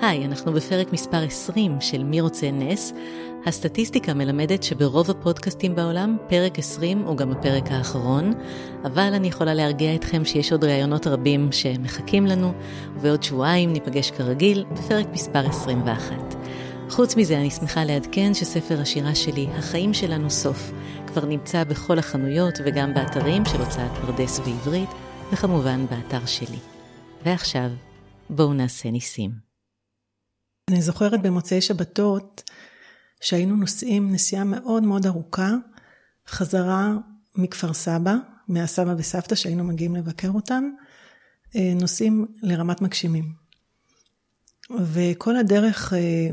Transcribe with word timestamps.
היי, 0.00 0.24
אנחנו 0.24 0.52
בפרק 0.52 0.92
מספר 0.92 1.22
20 1.22 1.80
של 1.80 2.04
מי 2.04 2.20
רוצה 2.20 2.50
נס. 2.50 2.92
הסטטיסטיקה 3.46 4.14
מלמדת 4.14 4.62
שברוב 4.62 5.10
הפודקאסטים 5.10 5.74
בעולם, 5.74 6.16
פרק 6.28 6.58
20 6.58 7.02
הוא 7.02 7.16
גם 7.16 7.32
הפרק 7.32 7.64
האחרון, 7.70 8.32
אבל 8.84 9.14
אני 9.14 9.28
יכולה 9.28 9.54
להרגיע 9.54 9.94
אתכם 9.94 10.24
שיש 10.24 10.52
עוד 10.52 10.64
ראיונות 10.64 11.06
רבים 11.06 11.52
שמחכים 11.52 12.26
לנו, 12.26 12.52
ובעוד 12.96 13.22
שבועיים 13.22 13.72
ניפגש 13.72 14.10
כרגיל 14.10 14.64
בפרק 14.72 15.06
מספר 15.12 15.46
21. 15.48 16.34
חוץ 16.90 17.16
מזה, 17.16 17.38
אני 17.38 17.50
שמחה 17.50 17.84
לעדכן 17.84 18.34
שספר 18.34 18.80
השירה 18.80 19.14
שלי, 19.14 19.46
החיים 19.58 19.94
שלנו 19.94 20.30
סוף, 20.30 20.72
כבר 21.06 21.24
נמצא 21.24 21.64
בכל 21.64 21.98
החנויות 21.98 22.54
וגם 22.64 22.94
באתרים 22.94 23.44
של 23.44 23.60
הוצאת 23.60 23.90
פרדס 24.00 24.38
בעברית, 24.38 24.90
וכמובן 25.32 25.86
באתר 25.90 26.26
שלי. 26.26 26.58
ועכשיו, 27.24 27.70
בואו 28.30 28.52
נעשה 28.52 28.90
ניסים. 28.90 29.45
אני 30.70 30.82
זוכרת 30.82 31.22
במוצאי 31.22 31.60
שבתות 31.60 32.42
שהיינו 33.20 33.56
נוסעים 33.56 34.12
נסיעה 34.12 34.44
מאוד 34.44 34.82
מאוד 34.82 35.06
ארוכה, 35.06 35.50
חזרה 36.28 36.92
מכפר 37.36 37.72
סבא, 37.72 38.14
מהסבא 38.48 38.94
וסבתא 38.98 39.34
שהיינו 39.34 39.64
מגיעים 39.64 39.96
לבקר 39.96 40.28
אותם, 40.28 40.64
אה, 41.56 41.72
נוסעים 41.80 42.26
לרמת 42.42 42.80
מגשימים. 42.80 43.32
וכל 44.80 45.36
הדרך 45.36 45.92
אה, 45.92 46.28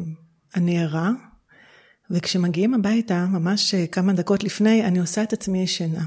אני 0.56 0.84
ערה, 0.84 1.12
וכשמגיעים 2.10 2.74
הביתה, 2.74 3.26
ממש 3.26 3.74
אה, 3.74 3.88
כמה 3.88 4.14
דקות 4.14 4.44
לפני, 4.44 4.86
אני 4.86 5.00
עושה 5.00 5.24
את 5.24 5.34
עצמי 5.34 5.64
ישנה. 5.64 6.06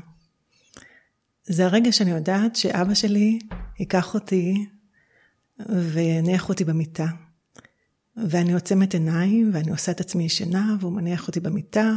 זה 1.45 1.65
הרגע 1.65 1.93
שאני 1.93 2.11
יודעת 2.11 2.57
שאבא 2.57 2.95
שלי 2.95 3.39
ייקח 3.79 4.15
אותי 4.15 4.67
ויניח 5.69 6.49
אותי 6.49 6.65
במיטה. 6.65 7.07
ואני 8.17 8.53
עוצמת 8.53 8.95
עיניים, 8.95 9.51
ואני 9.53 9.71
עושה 9.71 9.93
את 9.93 10.01
עצמי 10.01 10.25
ישנה, 10.25 10.77
והוא 10.81 10.93
מניח 10.93 11.29
אותי 11.29 11.41
במיטה, 11.41 11.97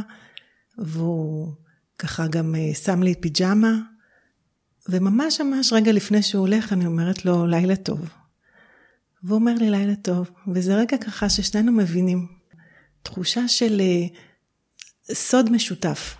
והוא 0.78 1.52
ככה 1.98 2.26
גם 2.26 2.54
אה, 2.54 2.74
שם 2.74 3.02
לי 3.02 3.14
פיג'מה, 3.14 3.78
וממש 4.88 5.40
ממש 5.40 5.72
רגע 5.72 5.92
לפני 5.92 6.22
שהוא 6.22 6.40
הולך, 6.40 6.72
אני 6.72 6.86
אומרת 6.86 7.24
לו, 7.24 7.46
לילה 7.46 7.76
טוב. 7.76 8.08
והוא 9.22 9.38
אומר 9.38 9.54
לי, 9.54 9.70
לילה 9.70 9.96
טוב, 9.96 10.30
וזה 10.54 10.76
רגע 10.76 10.96
ככה 10.96 11.28
ששנינו 11.28 11.72
מבינים. 11.72 12.26
תחושה 13.02 13.48
של 13.48 13.80
אה, 13.80 14.06
סוד 15.14 15.50
משותף. 15.52 16.16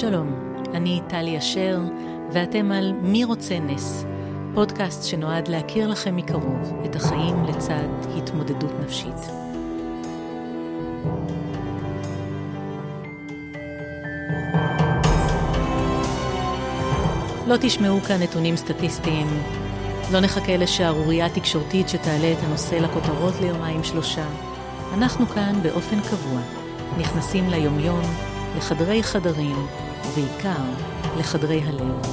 שלום, 0.00 0.54
אני 0.74 1.00
טלי 1.08 1.38
אשר, 1.38 1.78
ואתם 2.32 2.72
על 2.72 2.92
מי 3.02 3.24
רוצה 3.24 3.58
נס, 3.58 4.04
פודקאסט 4.54 5.04
שנועד 5.04 5.48
להכיר 5.48 5.88
לכם 5.88 6.16
מקרוב 6.16 6.72
את 6.84 6.96
החיים 6.96 7.44
לצד 7.44 7.88
התמודדות 8.16 8.72
נפשית. 8.80 9.14
לא 17.46 17.56
תשמעו 17.60 18.00
כאן 18.00 18.22
נתונים 18.22 18.56
סטטיסטיים, 18.56 19.26
לא 20.12 20.20
נחכה 20.20 20.56
לשערורייה 20.56 21.28
תקשורתית 21.28 21.88
שתעלה 21.88 22.32
את 22.32 22.38
הנושא 22.44 22.74
לכותרות 22.74 23.34
ליומיים 23.40 23.84
שלושה. 23.84 24.26
אנחנו 24.94 25.26
כאן 25.26 25.62
באופן 25.62 26.00
קבוע, 26.00 26.40
נכנסים 26.98 27.50
ליומיום, 27.50 28.29
לחדרי 28.56 29.02
חדרים, 29.02 29.56
ובעיקר 30.06 30.64
לחדרי 31.18 31.60
הלב. 31.60 32.06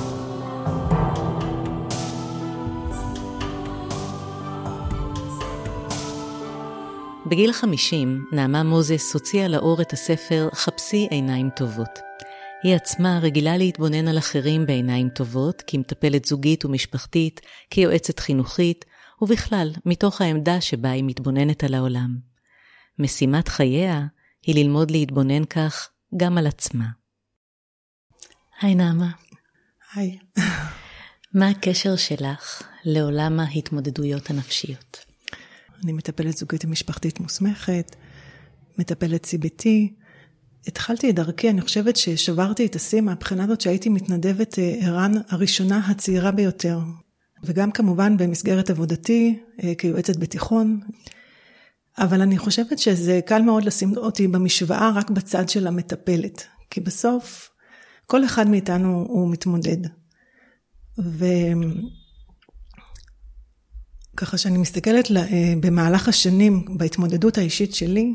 בגיל 7.26 7.54
50, 7.54 8.26
נעמה 8.32 8.64
מוזס 8.64 9.14
הוציאה 9.14 9.48
לאור 9.48 9.82
את 9.82 9.94
הספר 9.94 10.50
"חפשי 10.54 11.08
עיניים 11.12 11.50
טובות". 11.50 12.00
היא 12.64 12.76
עצמה 12.76 13.20
רגילה 13.22 13.58
להתבונן 13.58 14.08
על 14.08 14.18
אחרים 14.18 14.66
בעיניים 14.66 15.10
טובות, 15.10 15.64
כמטפלת 15.68 16.26
זוגית 16.26 16.66
ומשפחתית, 16.66 17.42
כיועצת 17.70 18.20
חינוכית, 18.20 18.86
ובכלל, 19.22 19.72
מתוך 19.86 20.22
העמדה 20.22 20.62
שבה 20.62 20.92
היא 20.92 21.04
מתבוננת 21.04 21.64
על 21.64 21.74
העולם. 21.74 22.18
משימת 23.00 23.48
חייה 23.48 24.06
היא 24.46 24.56
ללמוד 24.56 24.92
להתבונן 24.92 25.46
כך 25.46 25.90
גם 26.16 26.38
על 26.38 26.48
עצמה. 26.48 26.86
היי 28.62 28.76
נעמה. 28.76 29.12
היי. 29.94 30.18
מה 31.34 31.50
הקשר 31.50 31.96
שלך 31.96 32.62
לעולם 32.86 33.40
ההתמודדויות 33.40 34.30
הנפשיות? 34.30 35.06
אני 35.84 35.94
מטפלת 35.94 36.38
זוגית 36.38 36.66
ומשפחתית 36.66 37.20
מוסמכת, 37.20 37.96
מטפלת 38.78 39.26
CBT. 39.26 39.66
התחלתי 40.68 41.10
את 41.10 41.16
דרכי, 41.16 41.50
אני 41.50 41.62
חושבת 41.62 41.98
ששברתי 41.98 42.66
את 42.66 42.76
השיא 42.76 43.02
מהבחינה 43.02 43.44
הזאת 43.44 43.62
שהייתי 43.62 43.90
מתנדבת 43.90 44.60
אה, 44.60 44.76
ערן 44.82 45.12
הראשונה 45.30 45.78
הצעירה 45.88 46.32
ביותר. 46.32 46.80
וגם 47.44 47.72
כמובן 47.72 48.18
במסגרת 48.18 48.70
עבודתי 48.70 49.40
אה, 49.64 49.76
כיועצת 49.76 50.18
בתיכון. 50.18 50.80
אבל 51.98 52.22
אני 52.22 52.38
חושבת 52.38 52.80
שזה 52.80 53.20
קל 53.26 53.42
מאוד 53.42 53.66
לשים 53.66 53.98
אותי 53.98 54.28
במשוואה 54.28 54.92
רק 54.96 55.10
בצד 55.10 55.50
של 55.50 55.68
המטפלת. 55.68 56.44
כי 56.70 56.82
בסוף 56.82 57.50
כל 58.06 58.26
אחד 58.26 58.48
מאיתנו 58.48 59.06
הוא 59.10 59.32
מתמודד. 59.32 59.78
וככה 64.14 64.38
שאני 64.38 64.58
מסתכלת 64.58 65.12
אה, 65.12 65.54
במהלך 65.60 66.08
השנים 66.08 66.66
בהתמודדות 66.78 67.38
האישית 67.38 67.76
שלי, 67.76 68.14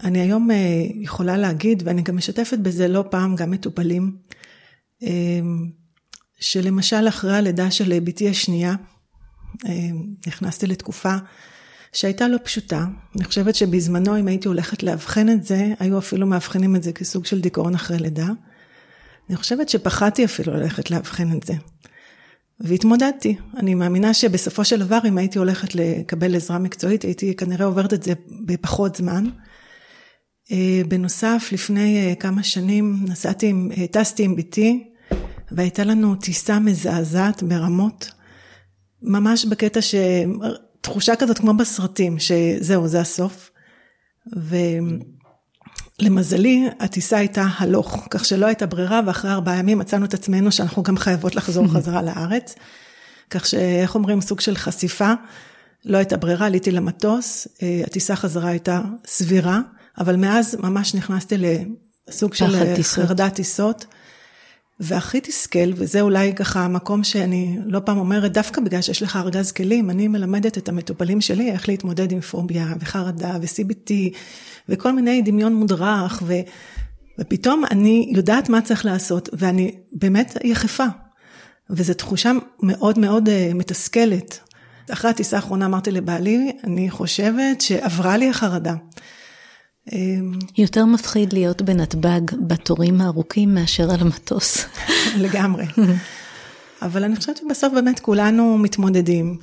אני 0.00 0.20
היום 0.20 0.50
אה, 0.50 0.86
יכולה 0.94 1.36
להגיד, 1.36 1.82
ואני 1.86 2.02
גם 2.02 2.16
משתפת 2.16 2.58
בזה 2.58 2.88
לא 2.88 3.04
פעם 3.10 3.36
גם 3.36 3.50
מטופלים, 3.50 4.16
אה, 5.02 5.40
שלמשל 6.40 7.08
אחרי 7.08 7.36
הלידה 7.36 7.70
של 7.70 8.00
בתי 8.00 8.28
השנייה, 8.28 8.74
נכנסתי 10.26 10.66
לתקופה 10.66 11.14
שהייתה 11.92 12.28
לא 12.28 12.38
פשוטה. 12.44 12.84
אני 13.16 13.24
חושבת 13.24 13.54
שבזמנו, 13.54 14.18
אם 14.18 14.28
הייתי 14.28 14.48
הולכת 14.48 14.82
לאבחן 14.82 15.28
את 15.28 15.44
זה, 15.44 15.72
היו 15.78 15.98
אפילו 15.98 16.26
מאבחנים 16.26 16.76
את 16.76 16.82
זה 16.82 16.92
כסוג 16.92 17.26
של 17.26 17.40
דיכאון 17.40 17.74
אחרי 17.74 17.98
לידה. 17.98 18.28
אני 19.28 19.36
חושבת 19.36 19.68
שפחדתי 19.68 20.24
אפילו 20.24 20.52
ללכת 20.52 20.90
לאבחן 20.90 21.36
את 21.36 21.42
זה. 21.42 21.54
והתמודדתי. 22.60 23.36
אני 23.56 23.74
מאמינה 23.74 24.14
שבסופו 24.14 24.64
של 24.64 24.80
דבר, 24.80 24.98
אם 25.08 25.18
הייתי 25.18 25.38
הולכת 25.38 25.74
לקבל 25.74 26.36
עזרה 26.36 26.58
מקצועית, 26.58 27.02
הייתי 27.02 27.36
כנראה 27.36 27.66
עוברת 27.66 27.92
את 27.92 28.02
זה 28.02 28.12
בפחות 28.46 28.96
זמן. 28.96 29.24
אה, 30.52 30.82
בנוסף, 30.88 31.48
לפני 31.52 32.06
אה, 32.06 32.14
כמה 32.14 32.42
שנים 32.42 32.98
נסעתי, 33.08 33.52
אה, 33.76 33.86
טסתי 33.86 34.24
עם 34.24 34.36
בתי, 34.36 34.84
והייתה 35.52 35.84
לנו 35.84 36.14
טיסה 36.14 36.58
מזעזעת 36.58 37.42
ברמות, 37.42 38.10
ממש 39.02 39.44
בקטע 39.44 39.80
שתחושה 40.82 41.16
כזאת 41.16 41.38
כמו 41.38 41.54
בסרטים, 41.54 42.16
שזהו, 42.18 42.88
זה 42.88 43.00
הסוף. 43.00 43.50
ו... 44.36 44.56
למזלי, 45.98 46.68
הטיסה 46.80 47.16
הייתה 47.16 47.46
הלוך, 47.58 48.06
כך 48.10 48.24
שלא 48.24 48.46
הייתה 48.46 48.66
ברירה, 48.66 49.00
ואחרי 49.06 49.30
ארבעה 49.30 49.58
ימים 49.58 49.78
מצאנו 49.78 50.04
את 50.04 50.14
עצמנו 50.14 50.52
שאנחנו 50.52 50.82
גם 50.82 50.96
חייבות 50.96 51.36
לחזור 51.36 51.68
חזרה 51.74 52.02
לארץ. 52.02 52.54
כך 53.30 53.46
שאיך 53.46 53.94
אומרים, 53.94 54.20
סוג 54.20 54.40
של 54.40 54.56
חשיפה, 54.56 55.12
לא 55.84 55.96
הייתה 55.96 56.16
ברירה, 56.16 56.46
עליתי 56.46 56.70
למטוס, 56.70 57.48
אה, 57.62 57.82
הטיסה 57.86 58.16
חזרה 58.16 58.48
הייתה 58.48 58.80
סבירה, 59.06 59.60
אבל 59.98 60.16
מאז 60.16 60.56
ממש 60.60 60.94
נכנסתי 60.94 61.34
לסוג 62.08 62.34
של 62.34 62.74
חרדת 62.82 63.34
טיסות. 63.34 63.86
והכי 64.84 65.20
תסכל, 65.20 65.72
וזה 65.74 66.00
אולי 66.00 66.34
ככה 66.34 66.60
המקום 66.60 67.04
שאני 67.04 67.58
לא 67.66 67.80
פעם 67.84 67.98
אומרת, 67.98 68.32
דווקא 68.32 68.60
בגלל 68.60 68.82
שיש 68.82 69.02
לך 69.02 69.16
ארגז 69.16 69.52
כלים, 69.52 69.90
אני 69.90 70.08
מלמדת 70.08 70.58
את 70.58 70.68
המטופלים 70.68 71.20
שלי 71.20 71.50
איך 71.50 71.68
להתמודד 71.68 72.12
עם 72.12 72.20
פוביה 72.20 72.66
וחרדה 72.80 73.36
ו-CBT 73.42 73.92
וכל 74.68 74.92
מיני 74.92 75.22
דמיון 75.22 75.54
מודרך, 75.54 76.22
ו, 76.26 76.34
ופתאום 77.18 77.62
אני 77.70 78.12
יודעת 78.14 78.48
מה 78.48 78.60
צריך 78.60 78.84
לעשות, 78.84 79.28
ואני 79.32 79.74
באמת 79.92 80.36
יחפה. 80.44 80.86
וזו 81.70 81.94
תחושה 81.94 82.32
מאוד 82.62 82.98
מאוד 82.98 83.28
אה, 83.28 83.50
מתסכלת. 83.54 84.40
אחרי 84.92 85.10
הטיסה 85.10 85.36
האחרונה 85.36 85.66
אמרתי 85.66 85.90
לבעלי, 85.90 86.52
אני 86.64 86.90
חושבת 86.90 87.60
שעברה 87.60 88.16
לי 88.16 88.28
החרדה. 88.28 88.74
אמ, 89.92 90.38
יותר 90.58 90.84
מפחיד 90.84 91.32
להיות 91.32 91.62
בנתב"ג 91.62 92.20
בתורים 92.46 93.00
הארוכים 93.00 93.54
מאשר 93.54 93.90
על 93.90 94.00
המטוס. 94.00 94.64
לגמרי. 95.24 95.66
אבל 96.82 97.04
אני 97.04 97.16
חושבת 97.16 97.36
שבסוף 97.36 97.72
באמת 97.72 98.00
כולנו 98.00 98.58
מתמודדים. 98.58 99.38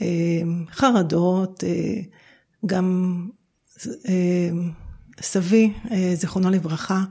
אמ, 0.00 0.64
חרדות, 0.72 1.64
אה, 1.64 2.00
גם 2.66 3.16
אמ, 4.08 4.70
סבי, 5.20 5.72
אה, 5.90 6.12
זיכרונו 6.14 6.50
לברכה, 6.50 7.04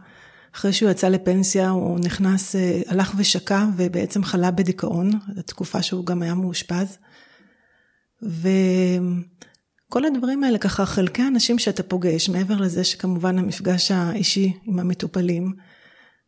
אחרי 0.56 0.74
שהוא 0.74 0.91
יצא 0.91 1.07
לפנסיה, 1.07 1.69
הוא 1.69 2.00
נכנס, 2.00 2.56
אה, 2.56 2.81
הלך 2.88 3.13
ושקע 3.18 3.65
ובעצם 3.77 4.24
חלה 4.24 4.51
בדיכאון, 4.51 5.12
תקופה 5.45 5.81
שהוא 5.81 6.06
גם 6.06 6.21
היה 6.21 6.33
מאושפז. 6.33 6.97
וכל 9.89 10.06
הדברים 10.06 10.44
האלה, 10.44 10.57
ככה, 10.57 10.86
חלקי 10.86 11.22
האנשים 11.22 11.60
שאתה 11.60 11.84
פוגש, 11.84 12.30
מעבר 12.30 12.56
לזה 12.56 12.84
שכמובן 12.84 13.39
המפגש 13.39 13.92
האישי 13.92 14.54
עם 14.63 14.80
המטופלים, 14.80 15.54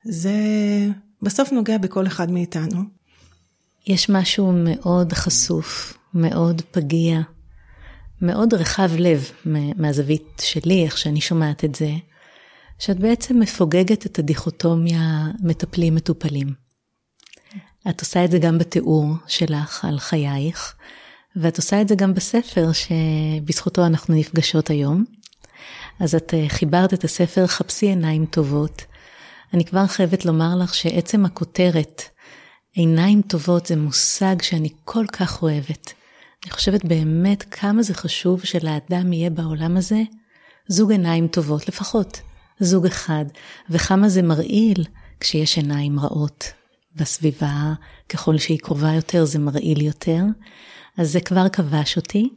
זה 0.04 0.34
בסוף 1.22 1.52
נוגע 1.52 1.78
בכל 1.78 2.08
אחד 2.08 2.32
מאיתנו. 2.32 2.82
יש 3.88 4.10
משהו 4.10 4.52
מאוד 4.52 5.14
חשוף, 5.14 5.98
מאוד 6.14 6.62
פגיע, 6.72 7.20
מאוד 8.22 8.54
רחב 8.54 8.90
לב 8.98 9.32
מהזווית 9.78 10.42
שלי, 10.42 10.86
איך 10.86 10.98
שאני 10.98 11.22
שומעת 11.22 11.66
את 11.66 11.76
זה, 11.76 11.92
שאת 12.80 13.00
בעצם 13.00 13.40
מפוגגת 13.40 14.06
את 14.06 14.20
הדיכוטומיה 14.20 15.28
מטפלים-מטופלים. 15.44 16.54
את 17.90 18.02
עושה 18.02 18.26
את 18.26 18.32
זה 18.32 18.38
גם 18.38 18.58
בתיאור 18.58 19.14
שלך 19.28 19.86
על 19.86 20.00
חייך, 20.00 20.76
ואת 21.36 21.58
עושה 21.58 21.82
את 21.82 21.88
זה 21.88 21.96
גם 21.96 22.14
בספר 22.14 22.70
שבזכותו 22.72 23.86
אנחנו 23.86 24.16
נפגשות 24.16 24.70
היום. 24.70 25.06
אז 26.00 26.16
את 26.16 26.34
אה, 26.34 26.46
חיברת 26.50 26.94
את 26.94 27.04
הספר 27.04 27.48
חפשי 27.48 27.86
עיניים 27.86 28.26
טובות. 28.26 28.82
אני 29.54 29.66
כבר 29.66 29.88
חייבת 29.88 30.26
לומר 30.26 30.56
לך 30.56 30.76
שעצם 30.76 31.26
הכותרת, 31.26 32.02
עיניים 32.74 33.22
טובות, 33.22 33.66
זה 33.66 33.76
מושג 33.76 34.42
שאני 34.42 34.70
כל 34.86 35.06
כך 35.12 35.42
אוהבת. 35.42 35.94
אני 36.44 36.52
חושבת 36.52 36.86
באמת 36.86 37.44
כמה 37.52 37.84
זה 37.84 37.94
חשוב 37.94 38.44
שלאדם 38.44 39.14
יהיה 39.14 39.30
בעולם 39.30 39.78
הזה 39.78 40.02
זוג 40.68 40.92
עיניים 40.92 41.28
טובות, 41.28 41.68
לפחות 41.68 42.22
זוג 42.60 42.86
אחד, 42.86 43.26
וכמה 43.70 44.10
זה 44.10 44.22
מרעיל 44.22 44.86
כשיש 45.20 45.58
עיניים 45.58 46.00
רעות 46.00 46.52
בסביבה, 46.96 47.74
ככל 48.10 48.38
שהיא 48.38 48.60
קרובה 48.60 48.94
יותר 48.94 49.26
זה 49.26 49.40
מרעיל 49.40 49.82
יותר. 49.82 50.22
אז 51.00 51.12
זה 51.12 51.22
כבר 51.22 51.50
כבש 51.50 51.98
אותי. 51.98 52.30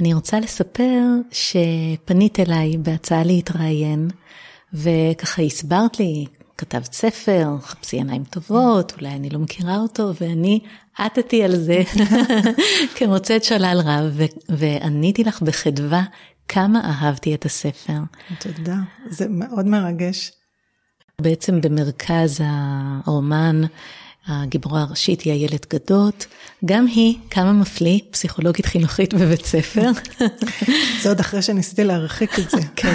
אני 0.00 0.14
רוצה 0.14 0.40
לספר 0.40 1.00
שפנית 1.32 2.40
אליי 2.40 2.76
בהצעה 2.76 3.24
להתראיין, 3.24 4.10
וככה 4.72 5.42
הסברת 5.42 6.00
לי, 6.00 6.26
כתבת 6.58 6.92
ספר, 6.92 7.48
חפשי 7.62 7.96
עיניים 7.96 8.24
טובות, 8.24 8.92
אולי 8.96 9.10
אני 9.10 9.30
לא 9.30 9.38
מכירה 9.38 9.76
אותו, 9.76 10.10
ואני 10.20 10.60
עטתי 10.98 11.42
על 11.42 11.56
זה 11.56 11.82
כמוצאת 12.96 13.44
שלל 13.44 13.80
רב, 13.84 14.20
ועניתי 14.48 15.24
לך 15.24 15.42
בחדווה 15.42 16.02
כמה 16.48 16.80
אהבתי 16.84 17.34
את 17.34 17.44
הספר. 17.44 17.98
תודה, 18.40 18.76
זה 19.10 19.26
מאוד 19.28 19.66
מרגש. 19.66 20.32
בעצם 21.20 21.60
במרכז 21.60 22.40
הרומן, 22.44 23.62
הגיבורה 24.26 24.82
הראשית 24.82 25.20
היא 25.20 25.32
איילת 25.32 25.74
גדות, 25.74 26.26
גם 26.64 26.86
היא, 26.86 27.18
כמה 27.30 27.52
מפליא, 27.52 28.00
פסיכולוגית 28.10 28.66
חינוכית 28.66 29.14
בבית 29.14 29.44
ספר. 29.44 29.90
זה 31.02 31.08
עוד 31.08 31.20
אחרי 31.20 31.42
שניסיתי 31.42 31.84
להרחיק 31.84 32.38
את 32.38 32.50
זה. 32.50 32.60
כן. 32.76 32.94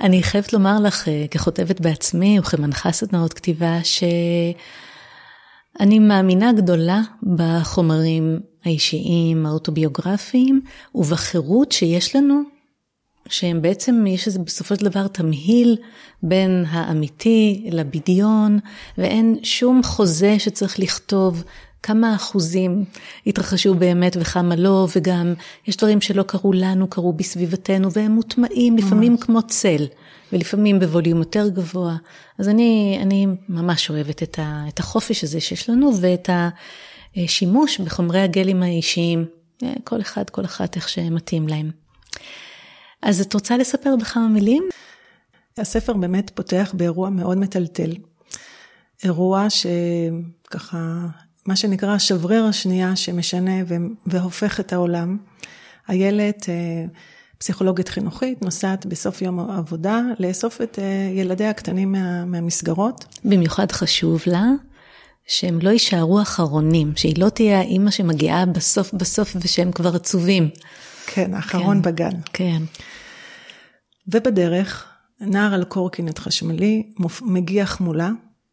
אני 0.00 0.22
חייבת 0.22 0.52
לומר 0.52 0.80
לך, 0.80 1.08
אה, 1.08 1.24
ככותבת 1.30 1.80
בעצמי 1.80 2.40
וכמנחה 2.40 2.92
סדנאות 2.92 3.32
כתיבה, 3.32 3.78
שאני 3.84 5.98
מאמינה 5.98 6.52
גדולה 6.52 7.00
בחומרים 7.36 8.40
האישיים, 8.64 9.46
האוטוביוגרפיים, 9.46 10.60
ובחירות 10.94 11.72
שיש 11.72 12.16
לנו 12.16 12.42
שהם 13.30 13.62
בעצם, 13.62 14.04
יש 14.06 14.26
איזה 14.26 14.38
בסופו 14.38 14.76
של 14.76 14.84
דבר 14.84 15.08
תמהיל 15.08 15.76
בין 16.22 16.64
האמיתי 16.68 17.68
לבדיון, 17.70 18.58
ואין 18.98 19.38
שום 19.42 19.82
חוזה 19.82 20.38
שצריך 20.38 20.78
לכתוב 20.78 21.44
כמה 21.82 22.14
אחוזים 22.14 22.84
התרחשו 23.26 23.74
באמת 23.74 24.16
וכמה 24.20 24.56
לא, 24.56 24.88
וגם 24.96 25.34
יש 25.66 25.76
דברים 25.76 26.00
שלא 26.00 26.22
קרו 26.22 26.52
לנו, 26.52 26.88
קרו 26.88 27.12
בסביבתנו, 27.12 27.92
והם 27.92 28.12
מוטמעים 28.12 28.76
לפעמים 28.76 29.16
כמו 29.16 29.42
צל, 29.42 29.86
ולפעמים 30.32 30.80
בווליום 30.80 31.18
יותר 31.18 31.48
גבוה. 31.48 31.96
אז 32.38 32.48
אני, 32.48 32.98
אני 33.02 33.26
ממש 33.48 33.90
אוהבת 33.90 34.22
את, 34.22 34.38
ה, 34.38 34.64
את 34.68 34.78
החופש 34.78 35.24
הזה 35.24 35.40
שיש 35.40 35.70
לנו, 35.70 35.90
ואת 36.00 36.30
השימוש 37.16 37.80
בחומרי 37.80 38.20
הגלים 38.20 38.62
האישיים, 38.62 39.24
כל 39.84 40.00
אחד, 40.00 40.30
כל 40.30 40.44
אחת 40.44 40.76
איך 40.76 40.88
שמתאים 40.88 41.48
להם. 41.48 41.70
אז 43.02 43.20
את 43.20 43.34
רוצה 43.34 43.56
לספר 43.56 43.94
בכמה 44.00 44.28
מילים? 44.28 44.68
הספר 45.58 45.92
באמת 45.92 46.30
פותח 46.34 46.72
באירוע 46.74 47.10
מאוד 47.10 47.38
מטלטל. 47.38 47.92
אירוע 49.04 49.46
שככה, 49.50 51.06
מה 51.46 51.56
שנקרא 51.56 51.98
שבריר 51.98 52.44
השנייה 52.44 52.96
שמשנה 52.96 53.52
והופך 54.06 54.60
את 54.60 54.72
העולם. 54.72 55.16
איילת, 55.88 56.48
אה, 56.48 56.84
פסיכולוגית 57.38 57.88
חינוכית, 57.88 58.42
נוסעת 58.42 58.86
בסוף 58.86 59.22
יום 59.22 59.50
העבודה 59.50 60.00
לאסוף 60.18 60.60
את 60.60 60.78
אה, 60.78 61.10
ילדיה 61.14 61.50
הקטנים 61.50 61.92
מה, 61.92 62.24
מהמסגרות. 62.24 63.04
במיוחד 63.24 63.72
חשוב 63.72 64.22
לה 64.26 64.44
שהם 65.26 65.58
לא 65.62 65.70
יישארו 65.70 66.22
אחרונים, 66.22 66.92
שהיא 66.96 67.14
לא 67.18 67.28
תהיה 67.28 67.58
האימא 67.58 67.90
שמגיעה 67.90 68.46
בסוף 68.46 68.94
בסוף 68.94 69.36
ושהם 69.40 69.72
כבר 69.72 69.96
עצובים. 69.96 70.50
כן, 71.14 71.34
האחרון 71.34 71.82
כן, 71.82 71.82
בגן. 71.82 72.20
כן. 72.32 72.62
ובדרך, 74.08 74.86
נער 75.20 75.54
על 75.54 75.64
קורקינט 75.64 76.18
חשמלי 76.18 76.92
מגיח 77.22 77.80
מולה, 77.80 78.10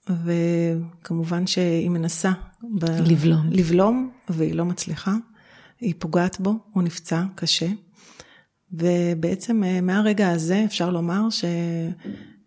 וכמובן 0.09 1.47
שהיא 1.47 1.89
מנסה 1.89 2.31
ב... 2.79 2.85
לבלום. 2.85 3.49
לבלום, 3.51 4.11
והיא 4.29 4.53
לא 4.53 4.65
מצליחה. 4.65 5.15
היא 5.79 5.93
פוגעת 5.99 6.39
בו, 6.39 6.55
הוא 6.71 6.83
נפצע 6.83 7.23
קשה. 7.35 7.67
ובעצם 8.71 9.63
אה, 9.63 9.81
מהרגע 9.81 10.29
הזה 10.29 10.63
אפשר 10.65 10.89
לומר 10.89 11.29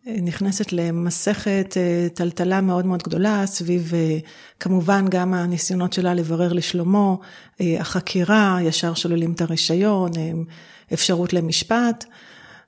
שנכנסת 0.05 0.73
למסכת 0.73 1.75
אה, 1.76 2.08
טלטלה 2.14 2.61
מאוד 2.61 2.87
מאוד 2.87 3.02
גדולה 3.02 3.47
סביב 3.47 3.93
אה, 3.94 4.19
כמובן 4.61 5.05
גם 5.08 5.35
הניסיונות 5.35 5.93
שלה 5.93 6.14
לברר 6.14 6.52
לשלומו, 6.52 7.20
החקירה, 7.61 8.58
ישר 8.62 8.94
שוללים 8.94 9.32
את 9.32 9.41
הרישיון, 9.41 10.11
אפשרות 10.93 11.32
למשפט. 11.32 12.05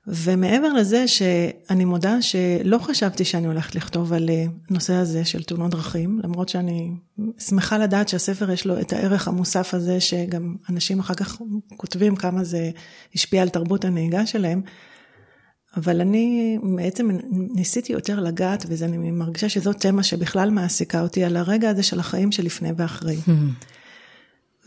ומעבר 0.07 0.73
לזה 0.73 1.09
שאני 1.09 1.85
מודה 1.85 2.23
שלא 2.23 2.79
חשבתי 2.79 3.25
שאני 3.25 3.47
הולכת 3.47 3.75
לכתוב 3.75 4.13
על 4.13 4.31
נושא 4.71 4.95
הזה 4.95 5.25
של 5.25 5.43
תאונות 5.43 5.71
דרכים, 5.71 6.21
למרות 6.25 6.49
שאני 6.49 6.91
שמחה 7.39 7.79
לדעת 7.79 8.09
שהספר 8.09 8.51
יש 8.51 8.67
לו 8.67 8.81
את 8.81 8.93
הערך 8.93 9.29
המוסף 9.29 9.75
הזה, 9.75 10.01
שגם 10.01 10.57
אנשים 10.71 11.01
אחר 11.01 11.15
כך 11.15 11.39
כותבים 11.77 12.17
כמה 12.17 12.45
זה 12.45 12.71
השפיע 13.15 13.43
על 13.43 13.49
תרבות 13.49 13.85
הנהיגה 13.85 14.27
שלהם. 14.27 14.63
אבל 15.77 16.01
אני 16.01 16.59
בעצם 16.77 17.11
ניסיתי 17.31 17.93
יותר 17.93 18.21
לגעת, 18.21 18.67
ואני 18.69 19.11
מרגישה 19.11 19.49
שזאת 19.49 19.81
תמה 19.81 20.03
שבכלל 20.03 20.51
מעסיקה 20.51 21.03
אותי, 21.03 21.25
על 21.25 21.37
הרגע 21.37 21.71
הזה 21.71 21.83
של 21.83 22.01
החיים 22.01 22.33
שלפני 22.33 22.71
ואחרי. 22.77 23.17
Hmm. 23.27 23.31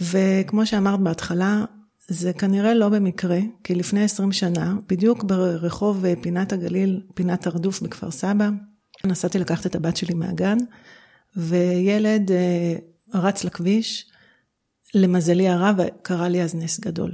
וכמו 0.02 0.66
שאמרת 0.66 1.00
בהתחלה, 1.00 1.66
זה 2.08 2.34
כנראה 2.34 2.74
לא 2.74 2.90
במקרה, 2.90 3.40
כי 3.64 3.76
לפני 3.76 4.04
20 4.04 4.32
שנה, 4.32 4.76
בדיוק 4.90 5.24
ברחוב 5.24 6.06
פינת 6.22 6.54
הגליל, 6.54 7.02
פינת 7.14 7.48
הרדוף 7.48 7.82
בכפר 7.82 8.12
סבא, 8.12 8.50
נסעתי 9.04 9.40
לקחת 9.40 9.66
את 9.66 9.76
הבת 9.76 9.98
שלי 9.98 10.14
מהגן, 10.14 10.58
וילד 11.36 12.32
אה, 12.32 12.76
רץ 13.14 13.44
לכביש, 13.44 14.06
למזלי 14.94 15.48
הרב, 15.48 15.76
קרה 16.02 16.30
לי 16.30 16.44
אז 16.44 16.56
נס 16.56 16.80
גדול. 16.80 17.12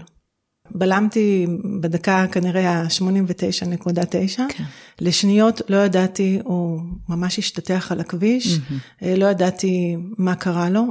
בלמתי 0.76 1.48
בדקה 1.82 2.26
כנראה 2.32 2.70
ה-89.9, 2.70 4.42
כן. 4.50 4.64
לשניות 5.02 5.62
לא 5.70 5.78
ידעתי, 5.78 6.40
הוא 6.44 6.82
ממש 7.10 7.40
השתטח 7.40 7.92
על 7.92 8.00
הכביש, 8.00 8.58
mm-hmm. 8.58 9.06
לא 9.18 9.26
ידעתי 9.26 9.98
מה 10.18 10.36
קרה 10.36 10.70
לו, 10.70 10.84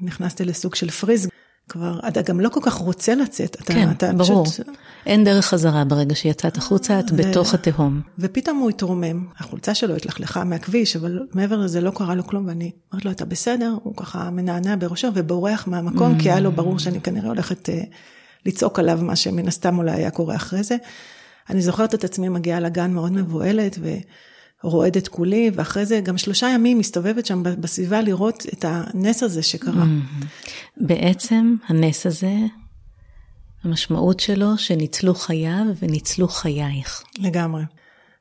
נכנסתי 0.00 0.44
לסוג 0.44 0.74
של 0.74 0.90
פריז. 0.90 1.28
כבר, 1.68 2.00
אתה 2.08 2.22
גם 2.22 2.40
לא 2.40 2.48
כל 2.48 2.60
כך 2.62 2.74
רוצה 2.74 3.14
לצאת, 3.14 3.56
אתה, 3.62 3.72
כן, 3.74 3.90
אתה 3.90 4.12
ברור. 4.12 4.46
פשוט... 4.46 4.66
אין 5.06 5.24
דרך 5.24 5.46
חזרה 5.46 5.84
ברגע 5.84 6.14
שיצאת 6.14 6.56
החוצה, 6.56 7.00
את 7.00 7.04
ו... 7.12 7.16
בתוך 7.16 7.54
התהום. 7.54 8.00
ופתאום 8.18 8.58
הוא 8.58 8.70
התרומם, 8.70 9.26
החולצה 9.38 9.74
שלו 9.74 9.96
התלכלכה 9.96 10.44
מהכביש, 10.44 10.96
אבל 10.96 11.20
מעבר 11.34 11.56
לזה 11.56 11.80
לא 11.80 11.90
קרה 11.90 12.14
לו 12.14 12.26
כלום, 12.26 12.46
ואני 12.46 12.70
אומרת 12.92 13.04
לו, 13.04 13.10
אתה 13.10 13.24
בסדר? 13.24 13.76
הוא 13.82 13.96
ככה 13.96 14.30
מנענע 14.30 14.76
בראשו 14.78 15.08
ובורח 15.14 15.66
מהמקום, 15.66 16.16
mm. 16.16 16.22
כי 16.22 16.30
היה 16.30 16.40
לו 16.40 16.52
ברור 16.52 16.78
שאני 16.78 17.00
כנראה 17.00 17.28
הולכת 17.28 17.68
uh, 17.68 17.72
לצעוק 18.46 18.78
עליו, 18.78 18.98
מה 19.02 19.16
שמן 19.16 19.48
הסתם 19.48 19.78
אולי 19.78 19.92
היה 19.92 20.10
קורה 20.10 20.36
אחרי 20.36 20.62
זה. 20.62 20.76
אני 21.50 21.62
זוכרת 21.62 21.94
את 21.94 22.04
עצמי 22.04 22.28
מגיעה 22.28 22.60
לגן 22.60 22.92
מאוד 22.92 23.12
מבוהלת, 23.12 23.78
ו... 23.80 23.88
רועדת 24.62 25.08
כולי, 25.08 25.50
ואחרי 25.54 25.86
זה 25.86 26.00
גם 26.00 26.18
שלושה 26.18 26.48
ימים 26.48 26.78
מסתובבת 26.78 27.26
שם 27.26 27.42
בסביבה 27.42 28.00
לראות 28.00 28.46
את 28.52 28.64
הנס 28.68 29.22
הזה 29.22 29.42
שקרה. 29.42 29.82
Mm-hmm. 29.82 30.24
בעצם 30.76 31.56
הנס 31.68 32.06
הזה, 32.06 32.34
המשמעות 33.64 34.20
שלו 34.20 34.58
שניצלו 34.58 35.14
חייו 35.14 35.64
וניצלו 35.80 36.28
חייך. 36.28 37.02
לגמרי. 37.18 37.62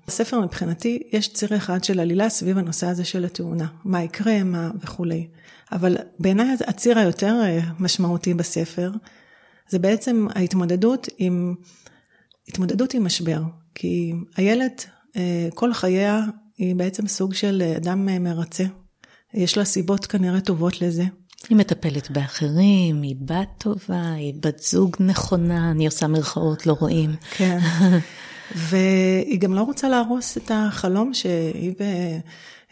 בספר 0.07 0.39
מבחינתי 0.39 1.03
יש 1.11 1.33
ציר 1.33 1.57
אחד 1.57 1.83
של 1.83 1.99
עלילה 1.99 2.29
סביב 2.29 2.57
הנושא 2.57 2.87
הזה 2.87 3.05
של 3.05 3.25
התאונה, 3.25 3.67
מה 3.85 4.03
יקרה, 4.03 4.43
מה 4.43 4.71
וכולי. 4.81 5.27
אבל 5.71 5.97
בעיניי 6.19 6.55
הציר 6.67 6.99
היותר 6.99 7.35
אה, 7.43 7.59
משמעותי 7.79 8.33
בספר, 8.33 8.91
זה 9.69 9.79
בעצם 9.79 10.27
ההתמודדות 10.35 11.07
עם, 11.17 11.55
התמודדות 12.47 12.93
עם 12.93 13.05
משבר. 13.05 13.41
כי 13.75 14.13
איילת, 14.37 14.85
אה, 15.17 15.47
כל 15.53 15.73
חייה 15.73 16.21
היא 16.57 16.75
בעצם 16.75 17.07
סוג 17.07 17.33
של 17.33 17.73
אדם 17.77 18.09
אה, 18.09 18.19
מרצה. 18.19 18.63
יש 19.33 19.57
לה 19.57 19.65
סיבות 19.65 20.05
כנראה 20.05 20.41
טובות 20.41 20.81
לזה. 20.81 21.03
היא 21.49 21.57
מטפלת 21.57 22.11
באחרים, 22.11 23.01
היא 23.01 23.15
בת 23.21 23.49
טובה, 23.57 24.13
היא 24.13 24.33
בת 24.39 24.59
זוג 24.59 24.95
נכונה, 24.99 25.71
אני 25.71 25.85
עושה 25.85 26.07
מרכאות, 26.07 26.65
לא 26.65 26.73
רואים. 26.79 27.15
כן. 27.31 27.59
והיא 28.69 29.39
גם 29.39 29.53
לא 29.53 29.61
רוצה 29.61 29.89
להרוס 29.89 30.37
את 30.37 30.51
החלום 30.53 31.13
שהיא 31.13 31.73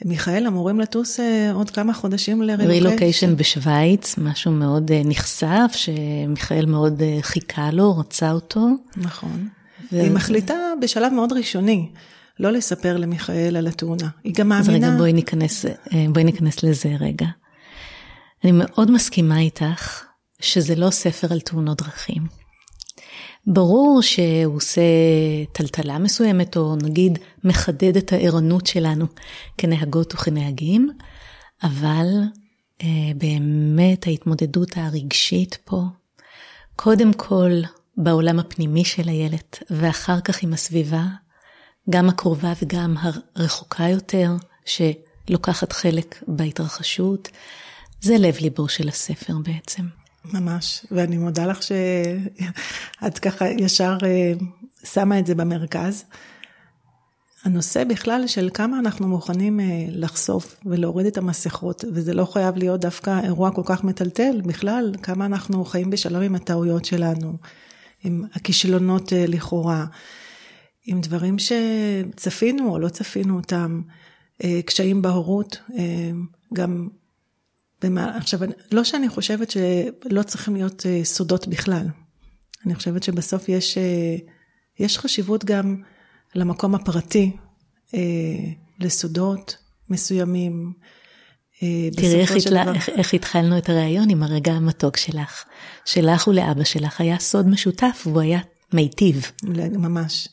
ומיכאל 0.01 0.47
אמורים 0.47 0.79
לטוס 0.79 1.19
אה, 1.19 1.51
עוד 1.51 1.69
כמה 1.69 1.93
חודשים 1.93 2.41
לרילוקיישן. 2.41 2.85
רילוקיישן 2.85 3.35
בשוויץ, 3.35 4.17
משהו 4.17 4.51
מאוד 4.51 4.91
אה, 4.91 5.01
נחשף, 5.05 5.71
שמיכאל 5.75 6.65
מאוד 6.65 7.01
אה, 7.01 7.17
חיכה 7.21 7.71
לו, 7.71 7.97
רצה 7.97 8.31
אותו. 8.31 8.67
נכון. 8.97 9.47
ו... 9.91 10.01
היא 10.01 10.11
מחליטה 10.11 10.55
בשלב 10.81 11.13
מאוד 11.13 11.33
ראשוני. 11.33 11.89
לא 12.39 12.51
לספר 12.51 12.97
למיכאל 12.97 13.55
על 13.57 13.67
התאונה. 13.67 14.07
היא 14.23 14.33
גם 14.35 14.49
מאמינה... 14.49 14.73
אז 14.77 14.83
רגע, 14.83 14.97
בואי 14.97 15.13
ניכנס, 15.13 15.65
בואי 16.09 16.23
ניכנס 16.23 16.63
לזה 16.63 16.95
רגע. 16.99 17.27
אני 18.43 18.51
מאוד 18.51 18.91
מסכימה 18.91 19.39
איתך 19.39 20.03
שזה 20.41 20.75
לא 20.75 20.89
ספר 20.89 21.27
על 21.31 21.39
תאונות 21.39 21.81
דרכים. 21.81 22.44
ברור 23.47 24.01
שהוא 24.01 24.55
עושה 24.55 24.81
טלטלה 25.51 25.97
מסוימת, 25.97 26.57
או 26.57 26.75
נגיד 26.75 27.19
מחדד 27.43 27.97
את 27.97 28.13
הערנות 28.13 28.67
שלנו 28.67 29.05
כנהגות 29.57 30.13
וכנהגים, 30.13 30.89
אבל 31.63 32.07
אה, 32.83 32.87
באמת 33.15 34.07
ההתמודדות 34.07 34.69
הרגשית 34.75 35.57
פה, 35.65 35.81
קודם 36.75 37.13
כל 37.13 37.51
בעולם 37.97 38.39
הפנימי 38.39 38.85
של 38.85 39.09
הילד, 39.09 39.55
ואחר 39.69 40.21
כך 40.21 40.43
עם 40.43 40.53
הסביבה, 40.53 41.03
גם 41.89 42.09
הקרובה 42.09 42.53
וגם 42.63 42.95
הרחוקה 43.35 43.83
יותר, 43.83 44.31
שלוקחת 44.65 45.73
חלק 45.73 46.23
בהתרחשות, 46.27 47.29
זה 48.01 48.17
לב 48.17 48.37
ליבו 48.41 48.67
של 48.67 48.87
הספר 48.87 49.33
בעצם. 49.43 49.83
ממש, 50.33 50.85
ואני 50.91 51.17
מודה 51.17 51.45
לך 51.45 51.63
שאת 51.63 53.19
ככה 53.19 53.49
ישר 53.49 53.97
אה, 54.05 54.33
שמה 54.83 55.19
את 55.19 55.25
זה 55.25 55.35
במרכז. 55.35 56.03
הנושא 57.43 57.83
בכלל 57.83 58.27
של 58.27 58.49
כמה 58.53 58.79
אנחנו 58.79 59.07
מוכנים 59.07 59.59
אה, 59.59 59.85
לחשוף 59.89 60.55
ולהוריד 60.65 61.07
את 61.07 61.17
המסכות, 61.17 61.85
וזה 61.93 62.13
לא 62.13 62.25
חייב 62.25 62.57
להיות 62.57 62.81
דווקא 62.81 63.19
אירוע 63.23 63.51
כל 63.51 63.61
כך 63.65 63.83
מטלטל, 63.83 64.41
בכלל, 64.45 64.95
כמה 65.03 65.25
אנחנו 65.25 65.65
חיים 65.65 65.89
בשלום 65.89 66.21
עם 66.21 66.35
הטעויות 66.35 66.85
שלנו, 66.85 67.33
עם 68.03 68.23
הכישלונות 68.33 69.13
אה, 69.13 69.25
לכאורה, 69.27 69.85
עם 70.85 71.01
דברים 71.01 71.35
שצפינו 71.39 72.69
או 72.69 72.79
לא 72.79 72.89
צפינו 72.89 73.35
אותם, 73.35 73.81
קשיים 74.65 75.01
בהורות, 75.01 75.57
גם 76.53 76.87
ומה, 77.83 78.17
עכשיו, 78.17 78.39
לא 78.71 78.83
שאני 78.83 79.09
חושבת 79.09 79.51
שלא 79.51 80.23
צריכים 80.23 80.55
להיות 80.55 80.85
אה, 80.85 81.03
סודות 81.03 81.47
בכלל. 81.47 81.87
אני 82.65 82.75
חושבת 82.75 83.03
שבסוף 83.03 83.49
יש, 83.49 83.77
אה, 83.77 84.15
יש 84.79 84.97
חשיבות 84.97 85.45
גם 85.45 85.81
למקום 86.35 86.75
הפרטי, 86.75 87.31
אה, 87.93 87.99
לסודות 88.79 89.57
מסוימים. 89.89 90.73
תראי 91.95 92.15
איך, 92.15 92.31
התלה, 92.31 92.63
דבר... 92.63 92.75
איך, 92.75 92.89
איך 92.89 93.13
התחלנו 93.13 93.57
את 93.57 93.69
הריאיון 93.69 94.09
עם 94.09 94.23
הרגע 94.23 94.51
המתוק 94.51 94.97
שלך. 94.97 95.45
שלך 95.85 96.27
ולאבא 96.27 96.63
שלך 96.63 97.01
היה 97.01 97.19
סוד 97.19 97.47
משותף 97.47 98.03
והוא 98.05 98.21
היה 98.21 98.39
מיטיב. 98.73 99.31
ממש. 99.71 100.27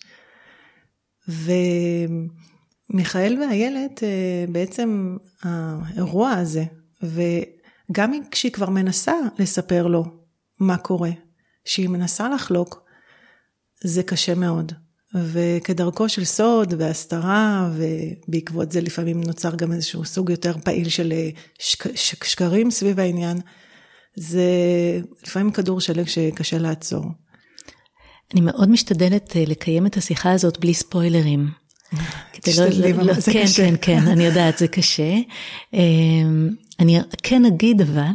ומיכאל 2.88 3.38
ואיילת, 3.40 4.02
בעצם 4.48 5.16
האירוע 5.42 6.30
הזה, 6.30 6.64
וגם 7.02 8.12
כשהיא 8.30 8.52
כבר 8.52 8.70
מנסה 8.70 9.14
לספר 9.38 9.86
לו 9.86 10.04
מה 10.60 10.76
קורה, 10.76 11.10
שהיא 11.64 11.88
מנסה 11.88 12.28
לחלוק, 12.28 12.82
זה 13.84 14.02
קשה 14.02 14.34
מאוד. 14.34 14.72
וכדרכו 15.14 16.08
של 16.08 16.24
סוד 16.24 16.74
והסתרה, 16.78 17.70
ובעקבות 17.76 18.72
זה 18.72 18.80
לפעמים 18.80 19.20
נוצר 19.20 19.54
גם 19.56 19.72
איזשהו 19.72 20.04
סוג 20.04 20.30
יותר 20.30 20.54
פעיל 20.64 20.88
של 20.88 21.12
אה, 21.12 21.30
שק, 21.58 21.96
שק, 21.96 22.24
שקרים 22.24 22.70
סביב 22.70 23.00
העניין, 23.00 23.38
זה 24.16 24.42
לפעמים 25.22 25.50
כדור 25.50 25.80
שלג 25.80 26.06
שקשה 26.06 26.58
לעצור. 26.58 27.04
אני 28.32 28.40
מאוד 28.40 28.70
משתדלת 28.70 29.36
אה, 29.36 29.44
לקיים 29.46 29.86
את 29.86 29.96
השיחה 29.96 30.32
הזאת 30.32 30.58
בלי 30.60 30.74
ספוילרים. 30.74 31.48
תשתדלי, 32.42 32.92
לא, 32.92 33.02
לא, 33.02 33.14
זה 33.14 33.32
כן, 33.32 33.42
קשה. 33.42 33.62
כן, 33.62 33.74
כן, 33.82 34.08
אני 34.08 34.24
יודעת, 34.24 34.58
זה 34.58 34.68
קשה. 34.68 35.14
אני 36.80 36.98
כן 37.22 37.44
אגיד 37.44 37.80
אבל, 37.80 38.12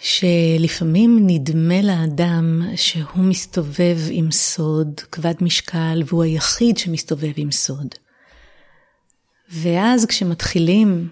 שלפעמים 0.00 1.18
נדמה 1.26 1.82
לאדם 1.82 2.62
שהוא 2.76 3.24
מסתובב 3.24 3.98
עם 4.10 4.30
סוד 4.30 5.00
כבד 5.12 5.34
משקל 5.40 6.02
והוא 6.06 6.22
היחיד 6.22 6.78
שמסתובב 6.78 7.32
עם 7.36 7.50
סוד. 7.50 7.94
ואז 9.48 10.06
כשמתחילים 10.06 11.08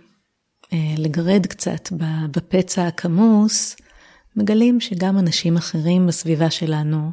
אה, 0.72 0.94
לגרד 0.98 1.46
קצת 1.46 1.92
בפצע 2.30 2.86
הכמוס, 2.86 3.76
מגלים 4.36 4.80
שגם 4.80 5.18
אנשים 5.18 5.56
אחרים 5.56 6.06
בסביבה 6.06 6.50
שלנו 6.50 7.10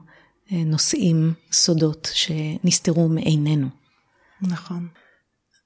אה, 0.52 0.64
נושאים 0.66 1.34
סודות 1.52 2.12
שנסתרו 2.14 3.10
מעינינו. 3.10 3.68
נכון. 4.42 4.88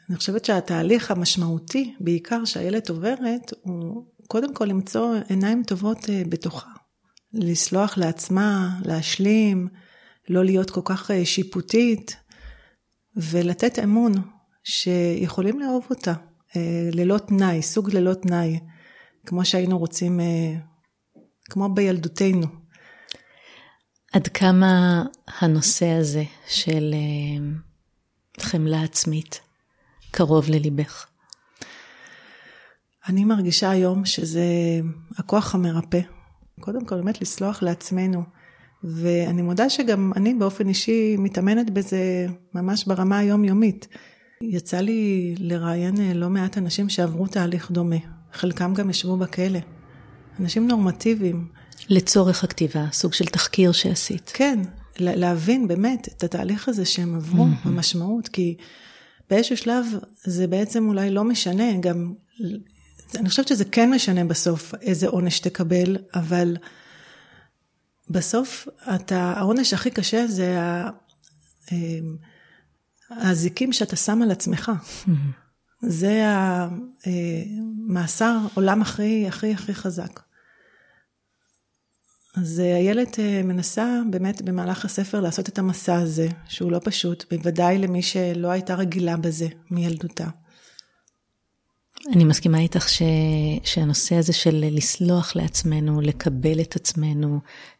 אני 0.09 0.17
חושבת 0.17 0.45
שהתהליך 0.45 1.11
המשמעותי, 1.11 1.93
בעיקר 1.99 2.45
שהילד 2.45 2.89
עוברת, 2.89 3.53
הוא 3.61 4.05
קודם 4.27 4.53
כל 4.53 4.65
למצוא 4.65 5.15
עיניים 5.29 5.63
טובות 5.63 6.09
אה, 6.09 6.23
בתוכה. 6.29 6.69
לסלוח 7.33 7.97
לעצמה, 7.97 8.79
להשלים, 8.85 9.67
לא 10.29 10.45
להיות 10.45 10.69
כל 10.71 10.81
כך 10.85 11.11
אה, 11.11 11.25
שיפוטית, 11.25 12.15
ולתת 13.15 13.79
אמון 13.79 14.13
שיכולים 14.63 15.59
לאהוב 15.59 15.85
אותה, 15.89 16.13
אה, 16.55 16.89
ללא 16.91 17.17
תנאי, 17.17 17.61
סוג 17.61 17.93
ללא 17.93 18.13
תנאי, 18.13 18.59
כמו 19.25 19.45
שהיינו 19.45 19.77
רוצים, 19.77 20.19
כמו 21.49 21.73
בילדותנו. 21.73 22.47
עד 24.13 24.27
כמה 24.27 25.03
הנושא 25.27 25.87
הזה 25.87 26.23
של 26.47 26.95
חמלה 28.39 28.83
עצמית 28.83 29.39
קרוב 30.15 30.49
לליבך? 30.49 31.05
אני 33.09 33.25
מרגישה 33.25 33.69
היום 33.69 34.05
שזה 34.05 34.45
הכוח 35.17 35.55
המרפא. 35.55 35.99
קודם 36.59 36.85
כל, 36.85 36.95
באמת 36.95 37.21
לסלוח 37.21 37.63
לעצמנו. 37.63 38.23
ואני 38.83 39.41
מודה 39.41 39.69
שגם 39.69 40.11
אני 40.15 40.33
באופן 40.33 40.67
אישי 40.67 41.15
מתאמנת 41.17 41.69
בזה 41.69 42.27
ממש 42.53 42.85
ברמה 42.85 43.17
היומיומית. 43.17 43.87
יצא 44.41 44.77
לי 44.77 45.35
לראיין 45.39 46.11
לא 46.15 46.29
מעט 46.29 46.57
אנשים 46.57 46.89
שעברו 46.89 47.27
תהליך 47.27 47.71
דומה. 47.71 47.95
חלקם 48.33 48.73
גם 48.73 48.89
ישבו 48.89 49.17
בכלא. 49.17 49.59
אנשים 50.39 50.67
נורמטיביים. 50.67 51.47
לצורך 51.89 52.43
הכתיבה, 52.43 52.85
סוג 52.91 53.13
של 53.13 53.25
תחקיר 53.25 53.71
שעשית. 53.71 54.31
כן, 54.33 54.59
להבין 54.99 55.67
באמת 55.67 56.07
את 56.17 56.23
התהליך 56.23 56.69
הזה 56.69 56.85
שהם 56.85 57.15
עברו, 57.15 57.45
mm-hmm. 57.45 57.67
המשמעות, 57.67 58.27
כי 58.27 58.57
באיזשהו 59.29 59.57
שלב 59.57 59.85
זה 60.23 60.47
בעצם 60.47 60.87
אולי 60.87 61.11
לא 61.11 61.23
משנה, 61.23 61.77
גם, 61.79 62.13
אני 63.15 63.29
חושבת 63.29 63.47
שזה 63.47 63.65
כן 63.65 63.93
משנה 63.93 64.25
בסוף 64.25 64.73
איזה 64.81 65.07
עונש 65.07 65.39
תקבל, 65.39 65.97
אבל 66.15 66.57
בסוף 68.09 68.67
אתה, 68.95 69.33
העונש 69.37 69.73
הכי 69.73 69.91
קשה 69.91 70.27
זה 70.27 70.57
אמ, 71.71 72.17
האזיקים 73.09 73.73
שאתה 73.73 73.95
שם 73.95 74.21
על 74.21 74.31
עצמך. 74.31 74.71
Mm-hmm. 74.71 75.11
זה 75.81 76.23
המאסר 77.05 78.37
עולם 78.53 78.81
הכי 78.81 79.27
הכי 79.27 79.53
הכי 79.53 79.73
חזק. 79.73 80.19
אז 82.37 82.59
איילת 82.59 83.19
אה, 83.19 83.41
מנסה 83.43 84.01
באמת 84.09 84.41
במהלך 84.41 84.85
הספר 84.85 85.19
לעשות 85.19 85.49
את 85.49 85.59
המסע 85.59 85.95
הזה, 85.95 86.27
שהוא 86.47 86.71
לא 86.71 86.79
פשוט, 86.83 87.25
בוודאי 87.31 87.77
למי 87.77 88.01
שלא 88.01 88.47
הייתה 88.47 88.75
רגילה 88.75 89.17
בזה 89.17 89.47
מילדותה. 89.71 90.27
אני 92.13 92.23
מסכימה 92.23 92.59
איתך 92.59 92.89
ש... 92.89 93.01
שהנושא 93.63 94.15
הזה 94.15 94.33
של 94.33 94.65
לסלוח 94.71 95.35
לעצמנו, 95.35 96.01
לקבל 96.01 96.61
את 96.61 96.75
עצמנו, 96.75 97.39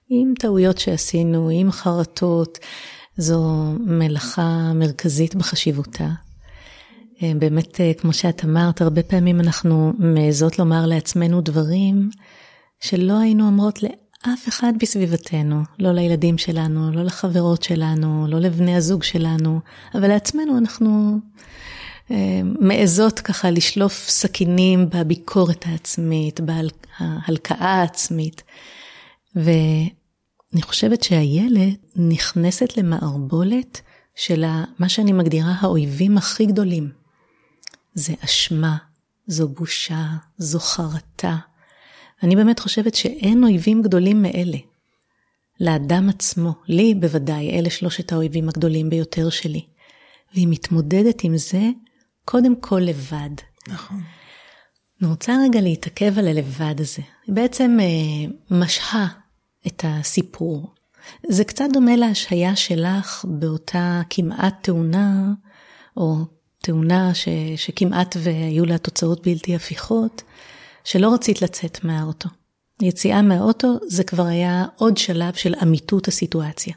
עם 0.10 0.34
טעויות 0.40 0.78
שעשינו, 0.78 1.50
עם 1.50 1.72
חרטות, 1.72 2.58
זו 3.18 3.72
מלאכה 3.80 4.74
מרכזית 4.76 5.36
בחשיבותה. 5.36 6.10
אה, 7.24 7.32
באמת, 7.40 7.82
אה, 7.82 7.92
כמו 7.94 8.14
שאת 8.14 8.46
אמרת, 8.46 8.82
הרבה 8.82 9.04
פעמים 9.04 9.40
אנחנו 9.40 9.94
מעזות 10.00 10.60
לומר 10.60 10.86
לעצמנו 10.86 11.42
דברים 11.42 12.10
שלא 12.80 13.20
היינו 13.20 13.48
אומרות 13.48 13.80
לאף 14.28 14.48
אחד 14.48 14.74
בסביבתנו, 14.80 15.62
לא 15.80 15.92
לילדים 15.92 16.38
שלנו, 16.38 16.92
לא 16.92 17.04
לחברות 17.04 17.64
שלנו, 17.64 18.28
לא 18.30 18.40
לבני 18.40 18.76
הזוג 18.76 19.04
שלנו, 19.04 19.60
אבל 19.96 20.08
לעצמנו 20.08 20.58
אנחנו 20.58 21.20
אה, 22.12 22.42
מעזות 22.60 23.20
ככה 23.20 23.52
לשלוף 23.52 24.10
סכינים 24.10 24.90
בביקורת 24.90 25.66
העצמית, 25.68 26.40
בהלקאה 26.40 27.74
העצמית. 27.74 28.44
ואני 29.36 30.62
חושבת 30.62 31.04
שהילד 31.04 31.76
נכנסת 31.96 32.78
למערבולת 32.78 33.82
של 34.16 34.46
מה 34.80 34.90
שאני 34.90 35.12
מגדירה 35.12 35.56
האויבים 35.60 36.18
הכי 36.18 36.46
גדולים. 36.46 36.92
זה 37.94 38.14
אשמה, 38.26 38.78
זו 39.28 39.48
בושה, 39.48 40.06
זו 40.38 40.60
חרטה. 40.60 41.38
אני 42.24 42.36
באמת 42.36 42.60
חושבת 42.60 42.96
שאין 42.96 43.44
אויבים 43.44 43.82
גדולים 43.82 44.22
מאלה. 44.22 44.58
לאדם 45.60 46.10
עצמו, 46.10 46.54
לי 46.68 46.94
בוודאי, 46.94 47.60
אלה 47.60 47.70
שלושת 47.70 48.12
האויבים 48.12 48.50
הגדולים 48.50 48.90
ביותר 48.90 49.30
שלי. 49.30 49.66
והיא 50.34 50.48
מתמודדת 50.50 51.24
עם 51.24 51.38
זה 51.38 51.70
קודם 52.26 52.56
כל 52.56 52.80
לבד. 52.80 53.30
נכון. 53.68 54.02
אני 55.02 55.10
רוצה 55.10 55.34
רגע 55.44 55.62
להתעכב 55.62 56.20
על 56.20 56.28
הלבד 56.28 56.76
הזה. 56.82 57.02
היא 57.28 57.36
בעצם 57.36 57.78
אה, 57.82 58.32
משהה 58.52 59.08
את 59.68 59.86
הסיפור. 59.88 60.74
זה 61.30 61.44
קצת 61.44 61.66
דומה 61.74 61.96
להשהיה 61.96 62.56
שלך 62.56 63.26
באותה 63.28 64.02
כמעט 64.10 64.64
תאונה, 64.64 65.34
או 65.98 66.16
תאונה 66.62 67.14
ש, 67.14 67.28
שכמעט 67.56 68.16
והיו 68.20 68.66
לה 68.66 68.78
תוצאות 68.78 69.28
בלתי 69.28 69.56
הפיכות, 69.56 70.22
שלא 70.86 71.14
רצית 71.14 71.42
לצאת 71.42 71.84
מהאוטו. 71.84 72.30
יציאה 72.82 73.22
מהאוטו 73.22 73.78
זה 73.88 74.04
כבר 74.04 74.26
היה 74.26 74.66
עוד 74.76 74.98
שלב 74.98 75.34
של 75.34 75.56
אמיתות 75.64 76.08
הסיטואציה. 76.08 76.74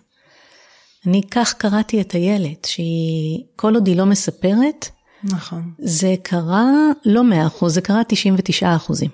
אני 1.06 1.22
כך 1.30 1.54
קראתי 1.54 2.00
את 2.00 2.12
הילד, 2.12 2.64
שהיא, 2.66 3.44
כל 3.56 3.74
עוד 3.74 3.86
היא 3.86 3.96
לא 3.96 4.06
מספרת, 4.06 4.88
נכון. 5.24 5.72
זה 5.78 6.14
קרה 6.22 6.72
לא 7.04 7.22
100%, 7.62 7.68
זה 7.68 7.80
קרה 7.80 8.02
99 8.08 8.76
אחוזים. 8.76 9.10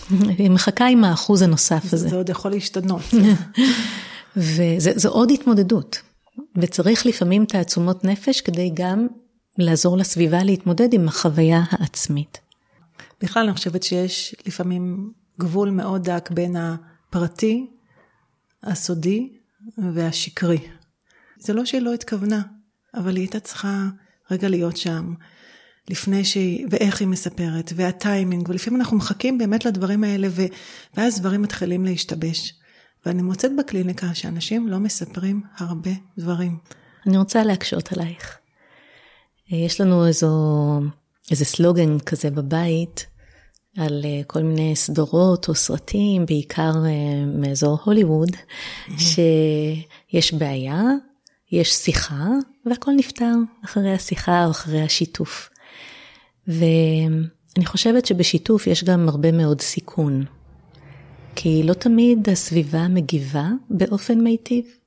היא 0.38 0.50
מחכה 0.50 0.86
עם 0.86 1.04
האחוז 1.04 1.42
הנוסף 1.42 1.92
הזה. 1.92 2.08
זה 2.08 2.16
עוד 2.16 2.28
יכול 2.28 2.50
להשתנות. 2.50 3.02
וזו 4.36 5.08
עוד 5.08 5.30
התמודדות. 5.30 5.98
וצריך 6.56 7.06
לפעמים 7.06 7.44
תעצומות 7.44 8.04
נפש 8.04 8.40
כדי 8.40 8.70
גם 8.74 9.06
לעזור 9.58 9.96
לסביבה 9.96 10.44
להתמודד 10.44 10.92
עם 10.92 11.08
החוויה 11.08 11.62
העצמית. 11.70 12.38
בכלל 13.20 13.44
אני 13.44 13.54
חושבת 13.54 13.82
שיש 13.82 14.34
לפעמים 14.46 15.12
גבול 15.40 15.70
מאוד 15.70 16.10
דק 16.10 16.30
בין 16.30 16.56
הפרטי, 16.56 17.70
הסודי 18.62 19.32
והשקרי. 19.94 20.58
זה 21.38 21.52
לא 21.52 21.64
שהיא 21.64 21.80
לא 21.80 21.94
התכוונה, 21.94 22.42
אבל 22.94 23.16
היא 23.16 23.22
הייתה 23.22 23.40
צריכה 23.40 23.84
רגע 24.30 24.48
להיות 24.48 24.76
שם, 24.76 25.14
לפני 25.90 26.24
שהיא, 26.24 26.66
ואיך 26.70 27.00
היא 27.00 27.08
מספרת, 27.08 27.72
והטיימינג, 27.76 28.48
ולפעמים 28.48 28.80
אנחנו 28.80 28.96
מחכים 28.96 29.38
באמת 29.38 29.64
לדברים 29.64 30.04
האלה, 30.04 30.28
ו... 30.30 30.42
ואז 30.96 31.20
דברים 31.20 31.42
מתחילים 31.42 31.84
להשתבש. 31.84 32.54
ואני 33.06 33.22
מוצאת 33.22 33.50
בקליניקה 33.58 34.14
שאנשים 34.14 34.68
לא 34.68 34.78
מספרים 34.78 35.42
הרבה 35.56 35.90
דברים. 36.18 36.58
אני 37.06 37.18
רוצה 37.18 37.44
להקשות 37.44 37.92
עלייך. 37.92 38.38
יש 39.50 39.80
לנו 39.80 40.06
איזו, 40.06 40.30
איזה 41.30 41.44
סלוגן 41.44 41.98
כזה 41.98 42.30
בבית 42.30 43.06
על 43.76 44.00
אה, 44.04 44.20
כל 44.26 44.42
מיני 44.42 44.76
סדרות 44.76 45.48
או 45.48 45.54
סרטים, 45.54 46.26
בעיקר 46.26 46.72
אה, 46.86 47.24
מאזור 47.26 47.78
הוליווד, 47.84 48.30
שיש 48.98 50.34
בעיה, 50.34 50.82
יש 51.52 51.72
שיחה, 51.72 52.26
והכל 52.66 52.90
נפתר 52.96 53.34
אחרי 53.64 53.92
השיחה 53.92 54.44
או 54.44 54.50
אחרי 54.50 54.82
השיתוף. 54.82 55.48
ואני 56.46 57.66
חושבת 57.66 58.06
שבשיתוף 58.06 58.66
יש 58.66 58.84
גם 58.84 59.08
הרבה 59.08 59.32
מאוד 59.32 59.60
סיכון. 59.60 60.24
כי 61.34 61.62
לא 61.62 61.72
תמיד 61.72 62.28
הסביבה 62.28 62.88
מגיבה 62.88 63.48
באופן 63.70 64.20
מיטיב. 64.20 64.77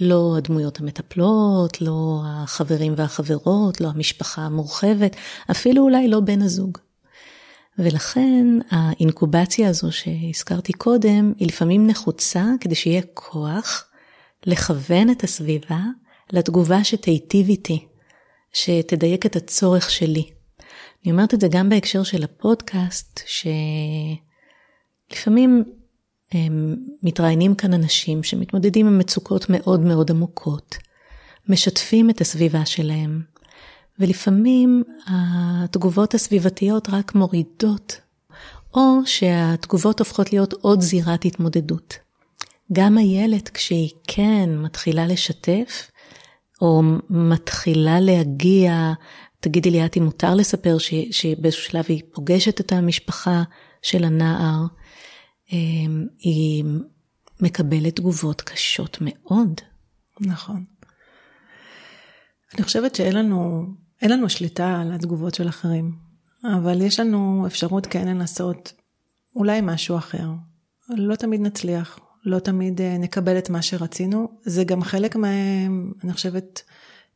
לא 0.00 0.34
הדמויות 0.36 0.80
המטפלות, 0.80 1.80
לא 1.80 2.22
החברים 2.24 2.94
והחברות, 2.96 3.80
לא 3.80 3.88
המשפחה 3.88 4.42
המורחבת, 4.42 5.16
אפילו 5.50 5.82
אולי 5.82 6.08
לא 6.08 6.20
בן 6.20 6.42
הזוג. 6.42 6.78
ולכן 7.78 8.46
האינקובציה 8.70 9.68
הזו 9.68 9.92
שהזכרתי 9.92 10.72
קודם, 10.72 11.32
היא 11.36 11.48
לפעמים 11.48 11.86
נחוצה 11.86 12.44
כדי 12.60 12.74
שיהיה 12.74 13.02
כוח 13.14 13.84
לכוון 14.46 15.10
את 15.10 15.24
הסביבה 15.24 15.80
לתגובה 16.32 16.84
שתיטיב 16.84 17.48
איתי, 17.48 17.86
שתדייק 18.52 19.26
את 19.26 19.36
הצורך 19.36 19.90
שלי. 19.90 20.30
אני 21.04 21.12
אומרת 21.12 21.34
את 21.34 21.40
זה 21.40 21.48
גם 21.50 21.68
בהקשר 21.68 22.02
של 22.02 22.24
הפודקאסט, 22.24 23.20
שלפעמים 25.10 25.64
מתראיינים 27.02 27.54
כאן 27.54 27.74
אנשים 27.74 28.22
שמתמודדים 28.22 28.86
עם 28.86 28.98
מצוקות 28.98 29.46
מאוד 29.48 29.80
מאוד 29.80 30.10
עמוקות, 30.10 30.76
משתפים 31.48 32.10
את 32.10 32.20
הסביבה 32.20 32.66
שלהם, 32.66 33.22
ולפעמים 33.98 34.82
התגובות 35.06 36.14
הסביבתיות 36.14 36.88
רק 36.88 37.14
מורידות, 37.14 38.00
או 38.74 38.98
שהתגובות 39.06 39.98
הופכות 39.98 40.32
להיות 40.32 40.52
עוד 40.52 40.80
זירת 40.80 41.24
התמודדות. 41.24 41.98
גם 42.72 42.98
הילד 42.98 43.48
כשהיא 43.48 43.90
כן 44.06 44.50
מתחילה 44.58 45.06
לשתף, 45.06 45.90
או 46.60 46.82
מתחילה 47.10 48.00
להגיע, 48.00 48.92
תגידי 49.40 49.70
לי 49.70 49.84
את 49.84 49.96
אם 49.96 50.04
מותר 50.04 50.34
לספר 50.34 50.78
ש, 50.78 50.94
שבאיזשהו 51.10 51.64
שלב 51.64 51.84
היא 51.88 52.02
פוגשת 52.12 52.60
את 52.60 52.72
המשפחה 52.72 53.42
של 53.82 54.04
הנער, 54.04 54.66
היא 56.18 56.64
מקבלת 57.40 57.96
תגובות 57.96 58.40
קשות 58.42 58.98
מאוד. 59.00 59.60
נכון. 60.20 60.64
אני 62.54 62.62
חושבת 62.62 62.94
שאין 62.94 63.16
לנו, 63.16 63.66
אין 64.02 64.10
לנו 64.10 64.28
שליטה 64.28 64.80
על 64.80 64.92
התגובות 64.92 65.34
של 65.34 65.48
אחרים, 65.48 65.92
אבל 66.44 66.82
יש 66.82 67.00
לנו 67.00 67.46
אפשרות 67.46 67.86
כן 67.86 68.08
לנסות 68.08 68.72
אולי 69.36 69.60
משהו 69.62 69.98
אחר. 69.98 70.28
לא 70.88 71.14
תמיד 71.14 71.40
נצליח, 71.40 71.98
לא 72.24 72.38
תמיד 72.38 72.80
אה, 72.80 72.98
נקבל 72.98 73.38
את 73.38 73.50
מה 73.50 73.62
שרצינו. 73.62 74.28
זה 74.42 74.64
גם 74.64 74.82
חלק 74.82 75.16
מה... 75.16 75.28
אני 76.04 76.12
חושבת, 76.12 76.62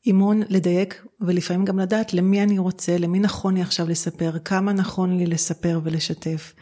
אימון 0.06 0.42
לדייק 0.48 1.06
ולפעמים 1.20 1.64
גם 1.64 1.78
לדעת 1.78 2.14
למי 2.14 2.42
אני 2.42 2.58
רוצה, 2.58 2.98
למי 2.98 3.20
נכון 3.20 3.54
לי 3.54 3.62
עכשיו 3.62 3.88
לספר, 3.88 4.38
כמה 4.38 4.72
נכון 4.72 5.18
לי 5.18 5.26
לספר 5.26 5.80
ולשתף. 5.84 6.54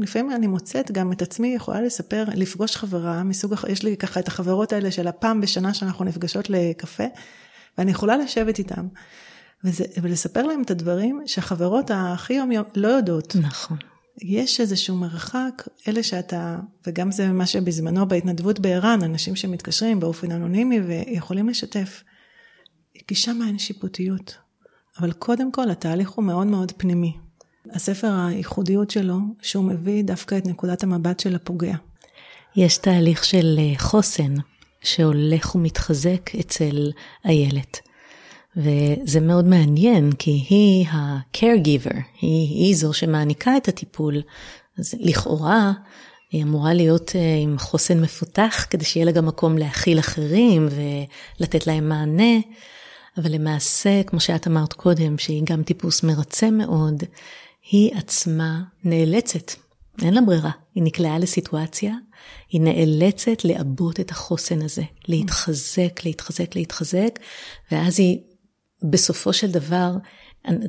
לפעמים 0.00 0.32
אני 0.32 0.46
מוצאת 0.46 0.90
גם 0.90 1.12
את 1.12 1.22
עצמי 1.22 1.54
יכולה 1.54 1.80
לספר, 1.80 2.24
לפגוש 2.34 2.76
חברה 2.76 3.22
מסוג, 3.22 3.54
יש 3.68 3.82
לי 3.82 3.96
ככה 3.96 4.20
את 4.20 4.28
החברות 4.28 4.72
האלה 4.72 4.90
של 4.90 5.08
הפעם 5.08 5.40
בשנה 5.40 5.74
שאנחנו 5.74 6.04
נפגשות 6.04 6.50
לקפה, 6.50 7.04
ואני 7.78 7.90
יכולה 7.90 8.16
לשבת 8.16 8.58
איתם, 8.58 8.88
וזה, 9.64 9.84
ולספר 10.02 10.42
להם 10.42 10.62
את 10.62 10.70
הדברים 10.70 11.22
שהחברות 11.26 11.90
הכי 11.94 12.32
יום 12.34 12.52
יום 12.52 12.64
לא 12.74 12.88
יודעות. 12.88 13.36
נכון. 13.36 13.76
יש 14.22 14.60
איזשהו 14.60 14.96
מרחק, 14.96 15.62
אלה 15.88 16.02
שאתה, 16.02 16.58
וגם 16.86 17.12
זה 17.12 17.32
מה 17.32 17.46
שבזמנו 17.46 18.08
בהתנדבות 18.08 18.60
בער"ן, 18.60 19.02
אנשים 19.02 19.36
שמתקשרים 19.36 20.00
באופן 20.00 20.32
אנונימי 20.32 20.80
ויכולים 20.80 21.48
לשתף. 21.48 22.02
כי 23.06 23.14
שם 23.14 23.38
אין 23.46 23.58
שיפוטיות. 23.58 24.36
אבל 25.00 25.12
קודם 25.12 25.52
כל 25.52 25.70
התהליך 25.70 26.10
הוא 26.10 26.24
מאוד 26.24 26.46
מאוד 26.46 26.72
פנימי. 26.76 27.25
הספר 27.72 28.12
הייחודיות 28.26 28.90
שלו, 28.90 29.18
שהוא 29.42 29.64
מביא 29.64 30.04
דווקא 30.04 30.38
את 30.38 30.46
נקודת 30.46 30.82
המבט 30.82 31.20
של 31.20 31.34
הפוגע. 31.34 31.74
יש 32.56 32.78
תהליך 32.78 33.24
של 33.24 33.58
אה, 33.58 33.78
חוסן 33.78 34.34
שהולך 34.82 35.54
ומתחזק 35.54 36.34
אצל 36.40 36.90
איילת. 37.24 37.80
וזה 38.56 39.20
מאוד 39.20 39.44
מעניין, 39.44 40.12
כי 40.12 40.44
היא 40.48 40.86
ה-caregiver, 40.88 41.96
היא, 42.20 42.66
היא 42.66 42.76
זו 42.76 42.92
שמעניקה 42.92 43.56
את 43.56 43.68
הטיפול. 43.68 44.22
אז 44.78 44.94
לכאורה, 45.00 45.72
היא 46.30 46.42
אמורה 46.42 46.74
להיות 46.74 47.12
אה, 47.16 47.38
עם 47.42 47.58
חוסן 47.58 48.00
מפותח, 48.00 48.66
כדי 48.70 48.84
שיהיה 48.84 49.06
לה 49.06 49.12
גם 49.12 49.26
מקום 49.26 49.58
להכיל 49.58 49.98
אחרים 49.98 50.68
ולתת 51.38 51.66
להם 51.66 51.88
מענה. 51.88 52.40
אבל 53.18 53.32
למעשה, 53.32 54.02
כמו 54.06 54.20
שאת 54.20 54.46
אמרת 54.46 54.72
קודם, 54.72 55.18
שהיא 55.18 55.42
גם 55.44 55.62
טיפוס 55.62 56.02
מרצה 56.02 56.50
מאוד, 56.50 57.02
היא 57.70 57.94
עצמה 57.94 58.62
נאלצת 58.84 59.52
אין 60.02 60.14
לה 60.14 60.20
ברירה. 60.20 60.50
היא 60.74 60.82
נקלעה 60.82 61.18
לסיטואציה, 61.18 61.94
היא 62.48 62.60
נאלצת 62.60 63.44
לעבות 63.44 64.00
את 64.00 64.10
החוסן 64.10 64.62
הזה, 64.62 64.82
להתחזק, 65.08 66.04
להתחזק, 66.04 66.56
להתחזק, 66.56 67.18
ואז 67.72 68.00
היא, 68.00 68.18
בסופו 68.90 69.32
של 69.32 69.50
דבר, 69.50 69.92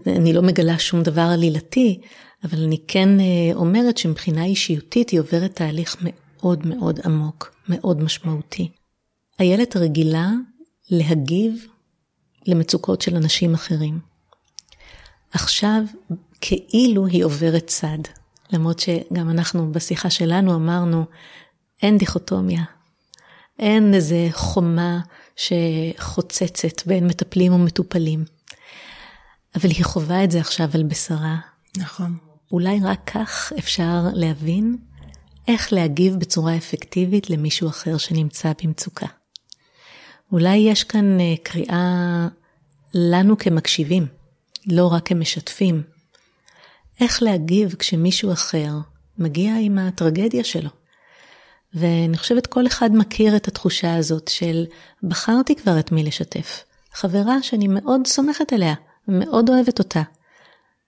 אני 0.07 0.33
לא 0.33 0.41
מגלה 0.41 0.79
שום 0.79 1.03
דבר 1.03 1.21
עלילתי, 1.33 1.99
אבל 2.43 2.63
אני 2.63 2.77
כן 2.88 3.19
אה, 3.19 3.25
אומרת 3.53 3.97
שמבחינה 3.97 4.45
אישיותית 4.45 5.10
היא 5.10 5.19
עוברת 5.19 5.55
תהליך 5.55 5.97
מאוד 6.01 6.67
מאוד 6.67 6.99
עמוק, 7.05 7.55
מאוד 7.69 8.03
משמעותי. 8.03 8.69
איילת 9.39 9.75
רגילה 9.75 10.31
להגיב 10.89 11.67
למצוקות 12.47 13.01
של 13.01 13.15
אנשים 13.15 13.53
אחרים. 13.53 13.99
עכשיו, 15.33 15.81
כאילו 16.41 17.05
היא 17.05 17.23
עוברת 17.25 17.67
צד, 17.67 17.97
למרות 18.51 18.79
שגם 18.79 19.29
אנחנו 19.29 19.71
בשיחה 19.71 20.09
שלנו 20.09 20.55
אמרנו, 20.55 21.05
אין 21.83 21.97
דיכוטומיה, 21.97 22.63
אין 23.59 23.93
איזה 23.93 24.27
חומה 24.31 24.99
שחוצצת 25.35 26.87
בין 26.87 27.07
מטפלים 27.07 27.53
ומטופלים. 27.53 28.25
אבל 29.55 29.69
היא 29.69 29.85
חווה 29.85 30.23
את 30.23 30.31
זה 30.31 30.39
עכשיו 30.39 30.69
על 30.73 30.83
בשרה. 30.83 31.37
נכון. 31.77 32.17
אולי 32.51 32.79
רק 32.83 33.11
כך 33.13 33.53
אפשר 33.59 34.03
להבין 34.13 34.77
איך 35.47 35.73
להגיב 35.73 36.15
בצורה 36.15 36.57
אפקטיבית 36.57 37.29
למישהו 37.29 37.69
אחר 37.69 37.97
שנמצא 37.97 38.51
במצוקה. 38.63 39.07
אולי 40.31 40.57
יש 40.57 40.83
כאן 40.83 41.19
אה, 41.19 41.35
קריאה 41.43 42.27
לנו 42.93 43.37
כמקשיבים, 43.37 44.07
לא 44.67 44.88
רק 44.88 45.08
כמשתפים. 45.08 45.84
איך 47.01 47.23
להגיב 47.23 47.75
כשמישהו 47.80 48.34
אחר 48.34 48.71
מגיע 49.17 49.53
עם 49.62 49.77
הטרגדיה 49.77 50.43
שלו. 50.43 50.69
ואני 51.73 52.17
חושבת 52.17 52.47
כל 52.47 52.67
אחד 52.67 52.89
מכיר 52.93 53.36
את 53.36 53.47
התחושה 53.47 53.95
הזאת 53.95 54.27
של 54.27 54.65
בחרתי 55.03 55.56
כבר 55.56 55.80
את 55.80 55.91
מי 55.91 56.03
לשתף. 56.03 56.63
חברה 56.93 57.43
שאני 57.43 57.67
מאוד 57.67 58.08
סומכת 58.08 58.53
עליה, 58.53 58.73
מאוד 59.08 59.49
אוהבת 59.49 59.80
אותה, 59.80 60.01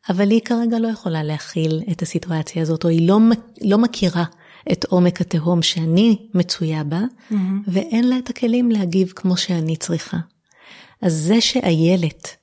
אבל 0.10 0.32
היא 0.32 0.42
כרגע 0.42 0.80
לא 0.80 0.88
יכולה 0.88 1.24
להכיל 1.24 1.82
את 1.92 2.02
הסיטואציה 2.02 2.62
הזאת, 2.62 2.84
או 2.84 2.89
היא 2.89 3.08
לא, 3.08 3.20
לא 3.62 3.78
מכירה 3.78 4.24
את 4.72 4.86
עומק 4.86 5.22
התהום 5.22 5.62
שאני 5.62 6.28
מצויה 6.34 6.84
בה, 6.84 7.02
mm-hmm. 7.02 7.36
ואין 7.68 8.10
לה 8.10 8.18
את 8.18 8.30
הכלים 8.30 8.72
להגיב 8.72 9.13
כמו 9.15 9.38
שאני 9.38 9.78
צריכה. 9.78 10.18
אז 11.02 11.13
זה 11.13 11.42
שאיילת 11.42 12.38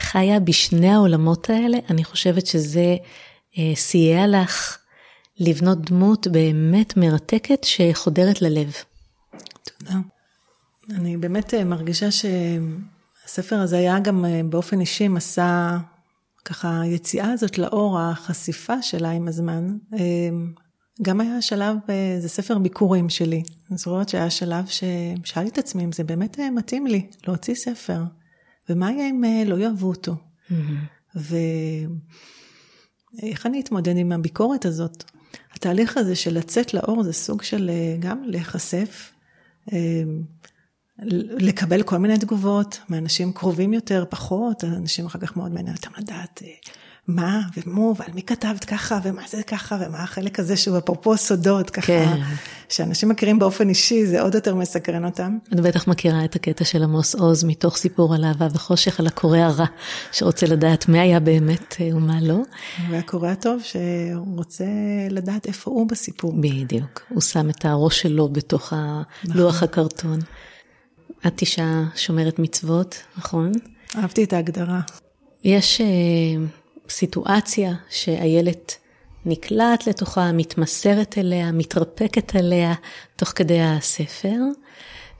חיה 0.00 0.40
בשני 0.40 0.90
העולמות 0.90 1.50
האלה, 1.50 1.78
אני 1.90 2.04
חושבת 2.04 2.46
שזה 2.46 2.96
אה, 3.58 3.72
סייע 3.74 4.26
לך 4.26 4.78
לבנות 5.38 5.90
דמות 5.90 6.26
באמת 6.26 6.96
מרתקת 6.96 7.64
שחודרת 7.64 8.42
ללב. 8.42 8.72
תודה. 9.64 9.98
אני 10.90 11.16
באמת 11.16 11.54
אה, 11.54 11.64
מרגישה 11.64 12.08
שהספר 12.10 13.56
הזה 13.56 13.78
היה 13.78 13.98
גם 14.00 14.24
אה, 14.24 14.40
באופן 14.50 14.80
אישי 14.80 15.08
מסע, 15.08 15.76
ככה 16.44 16.80
היציאה 16.80 17.32
הזאת 17.32 17.58
לאור, 17.58 18.00
החשיפה 18.00 18.82
שלה 18.82 19.10
עם 19.10 19.28
הזמן. 19.28 19.76
אה, 19.94 19.98
גם 21.02 21.20
היה 21.20 21.42
שלב, 21.42 21.76
זה 22.20 22.28
ספר 22.28 22.58
ביקורים 22.58 23.08
שלי. 23.08 23.42
אני 23.70 23.78
זוכרת 23.78 24.08
שהיה 24.08 24.30
שלב 24.30 24.64
ששאלתי 24.66 25.48
את 25.50 25.58
עצמי 25.58 25.84
אם 25.84 25.92
זה 25.92 26.04
באמת 26.04 26.40
מתאים 26.54 26.86
לי 26.86 27.06
להוציא 27.26 27.54
ספר, 27.54 28.02
ומה 28.68 28.92
יהיה 28.92 29.10
אם 29.10 29.24
לא 29.46 29.56
יאהבו 29.56 29.88
אותו. 29.88 30.14
Mm-hmm. 30.14 31.14
ואיך 33.22 33.46
אני 33.46 33.60
אתמודד 33.60 33.96
עם 33.96 34.12
הביקורת 34.12 34.64
הזאת? 34.64 35.04
התהליך 35.52 35.96
הזה 35.96 36.16
של 36.16 36.38
לצאת 36.38 36.74
לאור 36.74 37.02
זה 37.02 37.12
סוג 37.12 37.42
של 37.42 37.70
גם 38.00 38.22
להיחשף, 38.24 39.12
לקבל 41.38 41.82
כל 41.82 41.98
מיני 41.98 42.18
תגובות 42.18 42.80
מאנשים 42.88 43.32
קרובים 43.32 43.72
יותר, 43.72 44.04
פחות, 44.10 44.64
אנשים 44.64 45.06
אחר 45.06 45.18
כך 45.18 45.36
מאוד 45.36 45.52
מעניין 45.52 45.76
אותם 45.76 45.90
לדעת 45.98 46.42
מה 47.08 47.40
ומו 47.56 47.94
ועל 47.98 48.10
מי 48.14 48.22
כתבת 48.22 48.64
ככה 48.64 48.98
ומה 49.02 49.22
זה 49.28 49.42
ככה 49.42 49.78
ומה 49.80 50.02
החלק 50.02 50.40
הזה 50.40 50.56
שהוא 50.56 50.78
אפרופו 50.78 51.16
סודות 51.16 51.70
ככה, 51.70 51.86
כן. 51.86 52.20
שאנשים 52.68 53.08
מכירים 53.08 53.38
באופן 53.38 53.68
אישי 53.68 54.06
זה 54.06 54.20
עוד 54.20 54.34
יותר 54.34 54.54
מסקרן 54.54 55.04
אותם. 55.04 55.38
את 55.52 55.60
בטח 55.60 55.88
מכירה 55.88 56.24
את 56.24 56.36
הקטע 56.36 56.64
של 56.64 56.82
עמוס 56.82 57.14
עוז 57.14 57.44
מתוך 57.44 57.76
סיפור 57.76 58.14
על 58.14 58.24
אהבה 58.24 58.46
וחושך 58.54 59.00
על 59.00 59.06
הקורא 59.06 59.38
הרע 59.38 59.66
שרוצה 60.12 60.46
לדעת 60.46 60.88
מה 60.88 61.00
היה 61.00 61.20
באמת 61.20 61.76
אה, 61.80 61.96
ומה 61.96 62.20
לא. 62.20 62.38
והקורא 62.90 63.28
הטוב 63.28 63.62
שרוצה 63.62 64.64
לדעת 65.10 65.46
איפה 65.46 65.70
הוא 65.70 65.88
בסיפור. 65.88 66.32
בדיוק, 66.40 67.02
הוא 67.08 67.20
שם 67.20 67.50
את 67.50 67.64
הראש 67.64 68.02
שלו 68.02 68.28
בתוך 68.28 68.72
לוח 69.24 69.54
נכון. 69.54 69.68
הקרטון. 69.68 70.18
את 71.26 71.40
אישה 71.40 71.82
שומרת 71.96 72.38
מצוות, 72.38 73.02
נכון? 73.18 73.52
אהבתי 73.96 74.24
את 74.24 74.32
ההגדרה. 74.32 74.80
יש... 75.44 75.80
סיטואציה 76.90 77.74
שאיילת 77.90 78.76
נקלעת 79.26 79.86
לתוכה, 79.86 80.32
מתמסרת 80.32 81.18
אליה, 81.18 81.52
מתרפקת 81.52 82.36
עליה 82.36 82.74
תוך 83.16 83.28
כדי 83.28 83.60
הספר, 83.60 84.38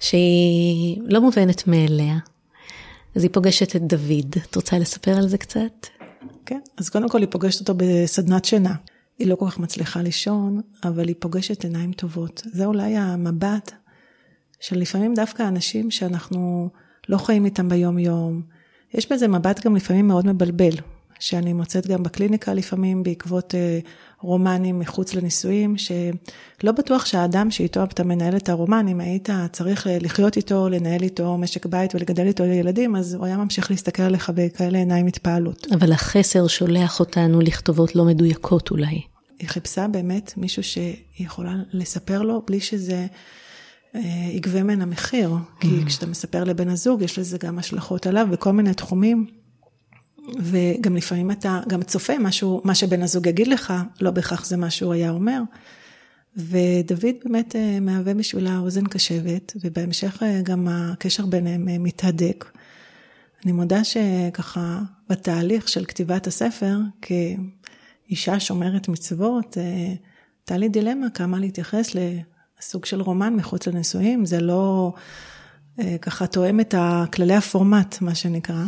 שהיא 0.00 1.00
לא 1.04 1.20
מובנת 1.20 1.66
מאליה. 1.66 2.18
אז 3.16 3.22
היא 3.22 3.30
פוגשת 3.32 3.76
את 3.76 3.82
דוד. 3.82 4.36
את 4.50 4.56
רוצה 4.56 4.78
לספר 4.78 5.16
על 5.16 5.28
זה 5.28 5.38
קצת? 5.38 5.86
כן, 6.46 6.60
אז 6.76 6.88
קודם 6.88 7.08
כל 7.08 7.20
היא 7.20 7.28
פוגשת 7.30 7.60
אותו 7.60 7.74
בסדנת 7.76 8.44
שינה. 8.44 8.74
היא 9.18 9.26
לא 9.26 9.36
כל 9.36 9.50
כך 9.50 9.58
מצליחה 9.58 10.02
לישון, 10.02 10.60
אבל 10.84 11.08
היא 11.08 11.16
פוגשת 11.18 11.64
עיניים 11.64 11.92
טובות. 11.92 12.42
זה 12.52 12.64
אולי 12.64 12.96
המבט 12.96 13.72
של 14.60 14.78
לפעמים 14.78 15.14
דווקא 15.14 15.42
אנשים 15.48 15.90
שאנחנו 15.90 16.68
לא 17.08 17.18
חיים 17.18 17.44
איתם 17.44 17.68
ביום 17.68 17.98
יום. 17.98 18.42
יש 18.94 19.12
בזה 19.12 19.28
מבט 19.28 19.66
גם 19.66 19.76
לפעמים 19.76 20.08
מאוד 20.08 20.26
מבלבל. 20.26 20.74
שאני 21.20 21.52
מוצאת 21.52 21.86
גם 21.86 22.02
בקליניקה 22.02 22.54
לפעמים 22.54 23.02
בעקבות 23.02 23.54
אה, 23.54 23.78
רומנים 24.20 24.78
מחוץ 24.78 25.14
לנישואים, 25.14 25.74
שלא 25.78 26.72
בטוח 26.72 27.06
שהאדם 27.06 27.50
שאיתו 27.50 27.84
אתה 27.84 28.04
מנהל 28.04 28.36
את 28.36 28.48
הרומן, 28.48 28.88
אם 28.88 29.00
היית 29.00 29.28
צריך 29.52 29.86
לחיות 30.00 30.36
איתו, 30.36 30.68
לנהל 30.68 31.02
איתו 31.02 31.38
משק 31.38 31.66
בית 31.66 31.94
ולגדל 31.94 32.26
איתו 32.26 32.44
ילדים, 32.44 32.96
אז 32.96 33.14
הוא 33.14 33.26
היה 33.26 33.36
ממשיך 33.36 33.70
להסתכל 33.70 34.02
עליך 34.02 34.32
בכאלה 34.34 34.78
עיניים 34.78 35.06
מתפעלות. 35.06 35.66
אבל 35.74 35.92
החסר 35.92 36.46
שולח 36.46 37.00
אותנו 37.00 37.40
לכתובות 37.40 37.96
לא 37.96 38.04
מדויקות 38.04 38.70
אולי. 38.70 39.00
היא 39.38 39.48
חיפשה 39.48 39.88
באמת 39.88 40.32
מישהו 40.36 40.62
שהיא 40.62 40.96
יכולה 41.18 41.54
לספר 41.72 42.22
לו 42.22 42.42
בלי 42.46 42.60
שזה... 42.60 43.06
אה, 43.94 44.00
יגבה 44.32 44.62
ממנה 44.62 44.86
מחיר, 44.86 45.30
כי 45.60 45.68
mm. 45.68 45.86
כשאתה 45.86 46.06
מספר 46.06 46.44
לבן 46.44 46.68
הזוג, 46.68 47.02
יש 47.02 47.18
לזה 47.18 47.38
גם 47.38 47.58
השלכות 47.58 48.06
עליו 48.06 48.26
בכל 48.30 48.52
מיני 48.52 48.74
תחומים 48.74 49.26
וגם 50.38 50.96
לפעמים 50.96 51.30
אתה 51.30 51.60
גם 51.68 51.82
צופה 51.82 52.18
משהו, 52.18 52.60
מה 52.64 52.74
שבן 52.74 53.02
הזוג 53.02 53.26
יגיד 53.26 53.48
לך, 53.48 53.72
לא 54.00 54.10
בהכרח 54.10 54.44
זה 54.44 54.56
מה 54.56 54.70
שהוא 54.70 54.92
היה 54.92 55.10
אומר. 55.10 55.42
ודוד 56.36 57.14
באמת 57.24 57.56
אה, 57.56 57.80
מהווה 57.80 58.14
בשבילה 58.14 58.58
אוזן 58.58 58.86
קשבת, 58.86 59.52
ובהמשך 59.64 60.22
אה, 60.22 60.40
גם 60.42 60.68
הקשר 60.70 61.26
ביניהם 61.26 61.68
אה, 61.68 61.78
מתהדק. 61.78 62.44
אני 63.44 63.52
מודה 63.52 63.84
שככה 63.84 64.80
בתהליך 65.08 65.68
של 65.68 65.84
כתיבת 65.84 66.26
הספר, 66.26 66.76
כאישה 67.02 68.40
שומרת 68.40 68.88
מצוות, 68.88 69.56
הייתה 69.56 70.56
לי 70.56 70.68
דילמה 70.68 71.10
כמה 71.10 71.38
להתייחס 71.38 71.90
לסוג 71.94 72.84
של 72.84 73.00
רומן 73.00 73.34
מחוץ 73.34 73.66
לנישואים, 73.66 74.26
זה 74.26 74.40
לא 74.40 74.92
ככה 76.00 76.26
תואם 76.26 76.60
את 76.60 76.74
כללי 77.12 77.34
הפורמט, 77.34 77.96
מה 78.00 78.14
שנקרא. 78.14 78.64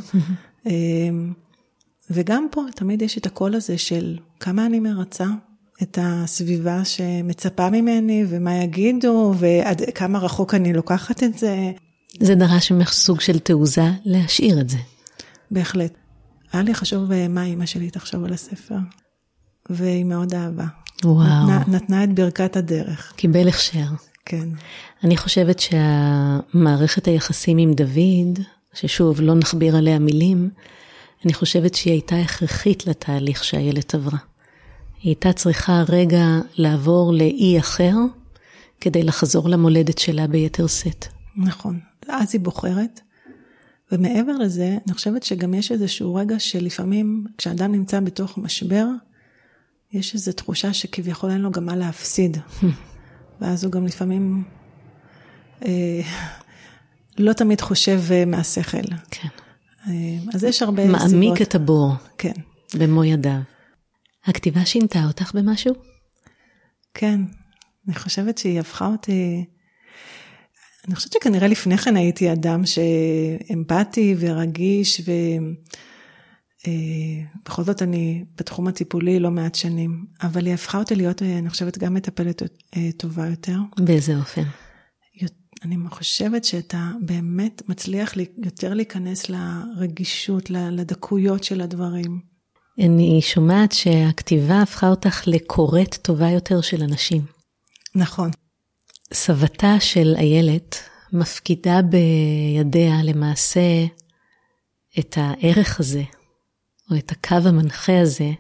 וגם 2.11 2.47
פה 2.51 2.63
תמיד 2.75 3.03
יש 3.03 3.19
את 3.19 3.27
הקול 3.27 3.55
הזה 3.55 3.79
של 3.79 4.19
כמה 4.41 4.67
אני 4.67 4.81
מרצה 4.81 5.27
את 5.83 5.99
הסביבה 6.03 6.85
שמצפה 6.85 7.71
ממני 7.71 8.25
ומה 8.29 8.55
יגידו 8.55 9.35
ועד 9.39 9.83
כמה 9.95 10.19
רחוק 10.19 10.55
אני 10.55 10.73
לוקחת 10.73 11.23
את 11.23 11.39
זה. 11.39 11.73
זה 12.21 12.35
דרש 12.35 12.73
ממך 12.73 12.93
סוג 12.93 13.21
של 13.21 13.39
תעוזה 13.39 13.87
להשאיר 14.05 14.61
את 14.61 14.69
זה. 14.69 14.79
בהחלט. 15.51 15.95
היה 16.53 16.63
לי 16.63 16.75
חשוב 16.75 17.13
אה, 17.13 17.29
מה 17.29 17.45
אימא 17.45 17.67
שלי 17.67 17.91
תחשוב 17.91 18.25
על 18.25 18.33
הספר, 18.33 18.77
והיא 19.71 20.05
מאוד 20.05 20.35
אהבה. 20.35 20.67
וואו. 21.05 21.47
נתנה, 21.47 21.77
נתנה 21.77 22.05
את 22.05 22.15
ברכת 22.15 22.57
הדרך. 22.57 23.13
קיבל 23.17 23.49
הכשר. 23.49 23.87
כן. 24.25 24.49
אני 25.05 25.17
חושבת 25.17 25.59
שהמערכת 25.59 27.07
היחסים 27.07 27.59
עם 27.59 27.73
דוד, 27.73 28.39
ששוב, 28.75 29.21
לא 29.21 29.35
נכביר 29.35 29.77
עליה 29.77 29.99
מילים, 29.99 30.51
אני 31.25 31.35
חושבת 31.35 31.75
שהיא 31.75 31.93
הייתה 31.93 32.17
הכרחית 32.17 32.87
לתהליך 32.87 33.45
שהילד 33.45 33.85
עברה. 33.93 34.19
היא 35.03 35.11
הייתה 35.11 35.33
צריכה 35.33 35.83
רגע 35.89 36.25
לעבור 36.55 37.13
לאי 37.15 37.59
אחר, 37.59 37.95
כדי 38.81 39.03
לחזור 39.03 39.49
למולדת 39.49 39.99
שלה 39.99 40.27
ביתר 40.27 40.67
שאת. 40.67 41.07
נכון, 41.37 41.81
אז 42.09 42.35
היא 42.35 42.41
בוחרת. 42.41 43.01
ומעבר 43.93 44.33
לזה, 44.33 44.79
אני 44.87 44.95
חושבת 44.95 45.23
שגם 45.23 45.55
יש 45.55 45.73
איזשהו 45.73 46.15
רגע 46.15 46.39
שלפעמים 46.39 47.25
כשאדם 47.39 47.73
נמצא 47.73 48.01
בתוך 48.01 48.39
משבר, 48.39 48.87
יש 49.93 50.15
איזו 50.15 50.33
תחושה 50.33 50.73
שכביכול 50.73 51.31
אין 51.31 51.41
לו 51.41 51.51
גם 51.51 51.67
מה 51.67 51.77
להפסיד. 51.77 52.37
ואז 53.41 53.65
הוא 53.65 53.73
גם 53.73 53.87
לפעמים 53.87 54.45
אה, 55.65 56.01
לא 57.19 57.33
תמיד 57.33 57.61
חושב 57.61 58.01
אה, 58.11 58.25
מהשכל. 58.25 58.83
כן. 59.11 59.29
אה, 59.89 60.19
אז 60.35 60.45
יש 60.45 60.63
הרבה 60.63 60.85
מעמיק 60.85 60.99
סיבות. 60.99 61.13
מעמיק 61.13 61.43
את 61.43 61.55
הבור. 61.55 61.93
כן. 62.19 62.33
במו 62.75 63.05
ידיו. 63.05 63.41
הכתיבה 64.25 64.65
שינתה 64.65 65.05
אותך 65.07 65.35
במשהו? 65.35 65.75
כן, 66.95 67.21
אני 67.87 67.95
חושבת 67.95 68.39
שהיא 68.39 68.61
הפכה 68.61 68.87
אותי... 68.87 69.45
אני 70.89 70.95
חושבת 70.95 71.13
שכנראה 71.13 71.49
לפני 71.49 71.79
כן 71.79 71.97
הייתי 71.97 72.33
אדם 72.33 72.63
שאמפתי 72.67 74.15
ורגיש, 74.19 75.01
ובכל 77.45 77.65
זאת 77.65 77.83
אני 77.83 78.25
בתחום 78.37 78.69
הטיפולי 78.69 79.21
לא 79.21 79.31
מעט 79.31 79.55
שנים, 79.55 80.05
אבל 80.23 80.47
היא 80.47 80.55
הפכה 80.55 80.79
אותי 80.79 80.95
להיות, 80.95 81.23
אני 81.23 81.51
חושבת, 81.51 81.79
גם 81.79 81.95
מטפלת 81.95 82.43
טובה 82.97 83.27
יותר. 83.27 83.59
באיזה 83.79 84.17
אופן? 84.17 84.43
אני 85.65 85.77
חושבת 85.91 86.45
שאתה 86.45 86.91
באמת 87.01 87.63
מצליח 87.69 88.13
יותר 88.45 88.75
להיכנס 88.75 89.27
לרגישות, 89.29 90.51
לדקויות 90.51 91.45
של 91.45 91.61
הדברים. 91.61 92.21
אני 92.81 93.19
שומעת 93.23 93.73
שהכתיבה 93.73 94.63
הפכה 94.63 94.89
אותך 94.89 95.23
לקוראת 95.27 95.95
טובה 95.95 96.31
יותר 96.31 96.61
של 96.61 96.83
אנשים. 96.83 97.25
נכון. 97.95 98.31
סבתה 99.13 99.81
של 99.81 100.15
איילת 100.17 100.77
מפקידה 101.13 101.81
בידיה 101.83 103.03
למעשה 103.03 103.87
את 104.99 105.19
הערך 105.19 105.81
הזה, 105.81 106.03
או 106.91 106.97
את 106.97 107.13
הקו 107.13 107.49
המנחה 107.49 108.01
הזה, 108.01 108.31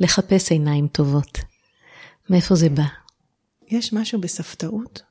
לחפש 0.00 0.50
עיניים 0.50 0.88
טובות. 0.88 1.38
מאיפה 2.30 2.54
זה 2.54 2.68
בא? 2.68 2.86
יש 3.68 3.92
משהו 3.92 4.20
בסבתאות, 4.20 5.02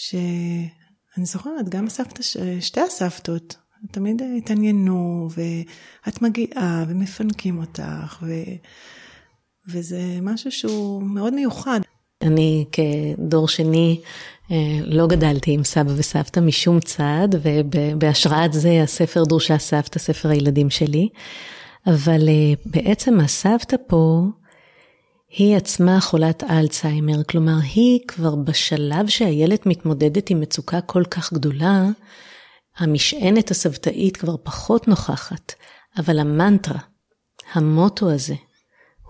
שאני 0.00 1.24
זוכרת, 1.24 1.68
גם 1.68 1.86
הסבתא, 1.86 2.22
שתי 2.60 2.80
הסבתות, 2.80 3.56
תמיד 3.90 4.22
התעניינו, 4.38 5.28
ואת 5.36 6.22
מגיעה, 6.22 6.84
ומפנקים 6.88 7.58
אותך, 7.58 8.22
ו... 8.22 8.32
וזה 9.70 10.18
משהו 10.22 10.52
שהוא 10.52 11.02
מאוד 11.02 11.34
מיוחד. 11.34 11.80
אני 12.22 12.64
כדור 12.72 13.48
שני 13.48 14.00
לא 14.84 15.06
גדלתי 15.06 15.52
עם 15.52 15.64
סבא 15.64 15.92
וסבתא 15.96 16.40
משום 16.40 16.80
צד, 16.80 17.28
ובהשראת 17.42 18.52
זה 18.52 18.82
הספר 18.82 19.24
דרושה 19.24 19.58
סבתא, 19.58 19.98
ספר 19.98 20.28
הילדים 20.28 20.70
שלי. 20.70 21.08
אבל 21.86 22.28
בעצם 22.66 23.20
הסבתא 23.20 23.76
פה, 23.86 24.22
היא 25.28 25.56
עצמה 25.56 26.00
חולת 26.00 26.44
אלצהיימר, 26.44 27.22
כלומר 27.24 27.56
היא 27.74 28.00
כבר 28.08 28.34
בשלב 28.34 29.08
שהילד 29.08 29.58
מתמודדת 29.66 30.30
עם 30.30 30.40
מצוקה 30.40 30.80
כל 30.80 31.04
כך 31.10 31.32
גדולה, 31.32 31.84
המשענת 32.76 33.50
הסבתאית 33.50 34.16
כבר 34.16 34.36
פחות 34.42 34.88
נוכחת, 34.88 35.52
אבל 35.98 36.18
המנטרה, 36.18 36.80
המוטו 37.52 38.10
הזה, 38.10 38.34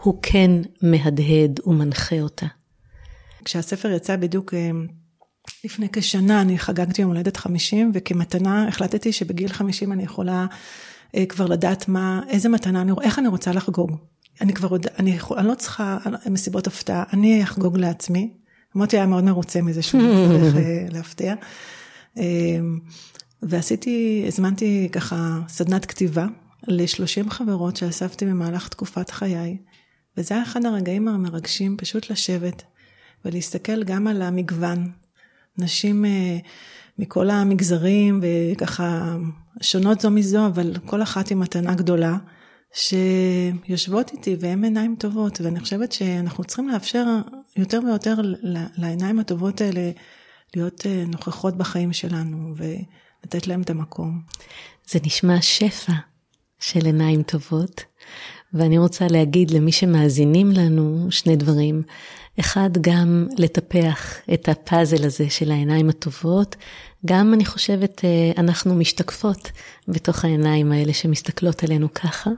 הוא 0.03 0.19
כן 0.23 0.51
מהדהד 0.83 1.61
ומנחה 1.67 2.21
אותה. 2.21 2.47
כשהספר 3.45 3.91
יצא 3.91 4.17
בדיוק 4.17 4.55
לפני 5.65 5.89
כשנה, 5.93 6.41
אני 6.41 6.59
חגגתי 6.59 7.03
יום 7.03 7.11
הולדת 7.11 7.37
50, 7.37 7.91
וכמתנה 7.95 8.69
החלטתי 8.69 9.13
שבגיל 9.13 9.53
50 9.53 9.93
אני 9.93 10.03
יכולה 10.03 10.47
כבר 11.29 11.47
לדעת 11.47 11.89
מה, 11.89 12.21
איזה 12.29 12.49
מתנה, 12.49 12.81
אני, 12.81 12.93
איך 13.03 13.19
אני 13.19 13.29
רוצה 13.29 13.53
לחגוג. 13.53 13.97
אני 14.41 14.53
כבר 14.53 14.69
עוד, 14.69 14.87
אני, 14.99 15.11
יכול, 15.11 15.39
אני 15.39 15.49
לא 15.49 15.55
צריכה 15.55 15.99
מסיבות 16.31 16.67
הפתעה, 16.67 17.05
אני 17.13 17.43
אחגוג 17.43 17.79
לעצמי. 17.79 18.35
מוטי 18.75 18.97
היה 18.97 19.07
מאוד 19.07 19.25
מרוצה 19.25 19.63
מזה 19.63 19.83
שהוא 19.83 20.03
צריך 20.03 20.55
להפתיע. 20.91 21.35
ועשיתי, 23.43 24.25
הזמנתי 24.27 24.89
ככה 24.93 25.41
סדנת 25.49 25.87
כתיבה 25.87 26.27
ל-30 26.69 27.31
חברות 27.31 27.77
שאספתי 27.77 28.27
במהלך 28.27 28.69
תקופת 28.69 29.11
חיי, 29.11 29.57
וזה 30.17 30.35
היה 30.35 30.43
אחד 30.43 30.65
הרגעים 30.65 31.09
המרגשים, 31.09 31.77
פשוט 31.77 32.11
לשבת 32.11 32.63
ולהסתכל 33.25 33.85
גם 33.85 34.07
על 34.07 34.23
המגוון. 34.23 34.91
נשים 35.59 36.05
מכל 36.99 37.31
המגזרים 37.31 38.21
וככה 38.23 39.17
שונות 39.61 40.01
זו 40.01 40.11
מזו, 40.11 40.47
אבל 40.47 40.75
כל 40.87 41.03
אחת 41.03 41.31
עם 41.31 41.41
מתנה 41.41 41.75
גדולה, 41.75 42.17
שיושבות 42.73 44.13
איתי 44.13 44.37
והן 44.41 44.65
עיניים 44.65 44.97
טובות, 44.99 45.41
ואני 45.41 45.61
חושבת 45.61 45.93
שאנחנו 45.93 46.45
צריכים 46.45 46.69
לאפשר 46.69 47.05
יותר 47.57 47.81
ויותר 47.87 48.15
לעיניים 48.77 49.19
הטובות 49.19 49.61
האלה 49.61 49.91
להיות 50.57 50.87
נוכחות 51.07 51.57
בחיים 51.57 51.93
שלנו. 51.93 52.55
ו... 52.57 52.65
לתת 53.25 53.47
להם 53.47 53.63
את 53.63 53.71
המקום. 53.71 54.21
זה 54.91 54.99
נשמע 55.07 55.43
שפע 55.43 55.93
של 56.59 56.87
עיניים 56.87 57.23
טובות, 57.23 57.85
ואני 58.53 58.79
רוצה 58.79 59.07
להגיד 59.11 59.51
למי 59.51 59.73
שמאזינים 59.73 60.51
לנו 60.53 61.07
שני 61.11 61.37
דברים. 61.37 61.83
אחד, 62.41 62.71
גם 62.81 63.27
לטפח 63.39 64.17
את 64.35 64.49
הפאזל 64.49 65.05
הזה 65.05 65.31
של 65.31 65.51
העיניים 65.51 65.89
הטובות. 65.89 66.57
גם, 67.07 67.35
אני 67.35 67.45
חושבת, 67.45 68.05
אנחנו 68.39 68.75
משתקפות 68.75 69.51
בתוך 69.89 70.25
העיניים 70.25 70.73
האלה 70.73 70.93
שמסתכלות 70.93 71.65
עלינו 71.65 71.95
ככה. 71.95 72.31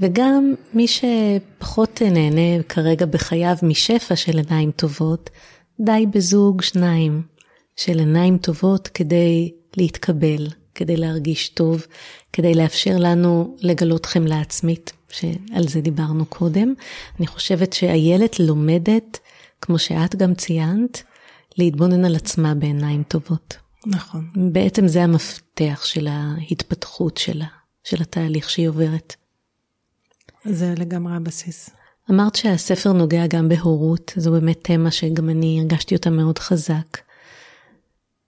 וגם 0.00 0.54
מי 0.74 0.86
שפחות 0.88 2.02
נהנה 2.02 2.62
כרגע 2.62 3.06
בחייו 3.06 3.56
משפע 3.62 4.16
של 4.16 4.38
עיניים 4.38 4.70
טובות, 4.70 5.30
די 5.80 6.06
בזוג 6.14 6.62
שניים 6.62 7.22
של 7.76 7.98
עיניים 7.98 8.38
טובות 8.38 8.88
כדי 8.88 9.52
להתקבל, 9.76 10.46
כדי 10.74 10.96
להרגיש 10.96 11.48
טוב, 11.48 11.86
כדי 12.32 12.54
לאפשר 12.54 12.96
לנו 12.98 13.56
לגלות 13.60 14.06
חמלה 14.06 14.40
עצמית, 14.40 14.92
שעל 15.08 15.68
זה 15.68 15.80
דיברנו 15.80 16.26
קודם. 16.26 16.74
אני 17.18 17.26
חושבת 17.26 17.72
שהילד 17.72 18.30
לומדת, 18.38 19.18
כמו 19.60 19.78
שאת 19.78 20.16
גם 20.16 20.34
ציינת, 20.34 21.02
להתבונן 21.58 22.04
על 22.04 22.16
עצמה 22.16 22.54
בעיניים 22.54 23.02
טובות. 23.02 23.56
נכון. 23.86 24.30
בעצם 24.52 24.88
זה 24.88 25.02
המפתח 25.02 25.82
של 25.84 26.08
ההתפתחות 26.10 27.16
שלה, 27.16 27.46
של 27.84 28.02
התהליך 28.02 28.50
שהיא 28.50 28.68
עוברת. 28.68 29.16
זה 30.50 30.74
לגמרי 30.78 31.16
הבסיס. 31.16 31.70
אמרת 32.10 32.34
שהספר 32.34 32.92
נוגע 32.92 33.26
גם 33.26 33.48
בהורות, 33.48 34.12
זו 34.16 34.30
באמת 34.30 34.58
תמה 34.62 34.90
שגם 34.90 35.30
אני 35.30 35.60
הרגשתי 35.60 35.94
אותה 35.94 36.10
מאוד 36.10 36.38
חזק. 36.38 36.98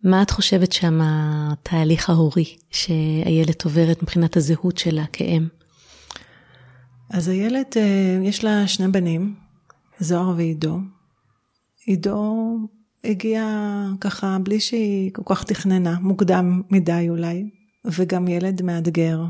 מה 0.05 0.23
את 0.23 0.31
חושבת 0.31 0.73
שם 0.73 1.01
התהליך 1.03 2.11
ההורי 2.11 2.57
שאיילת 2.71 3.65
עוברת 3.65 4.03
מבחינת 4.03 4.37
הזהות 4.37 4.79
שלה 4.79 5.05
כאם? 5.13 5.49
אז 7.11 7.29
איילת, 7.29 7.77
יש 8.23 8.45
לה 8.45 8.67
שני 8.67 8.89
בנים, 8.89 9.35
זוהר 10.01 10.33
ועידו. 10.37 10.79
עידו 11.87 12.57
הגיע 13.05 13.45
ככה 14.01 14.39
בלי 14.43 14.61
שהיא 14.61 15.11
כל 15.13 15.23
כך 15.27 15.45
תכננה, 15.45 15.99
מוקדם 16.01 16.63
מדי 16.71 17.07
אולי, 17.09 17.51
וגם 17.85 18.29
ילד 18.29 18.63
מאתגר, 18.63 19.25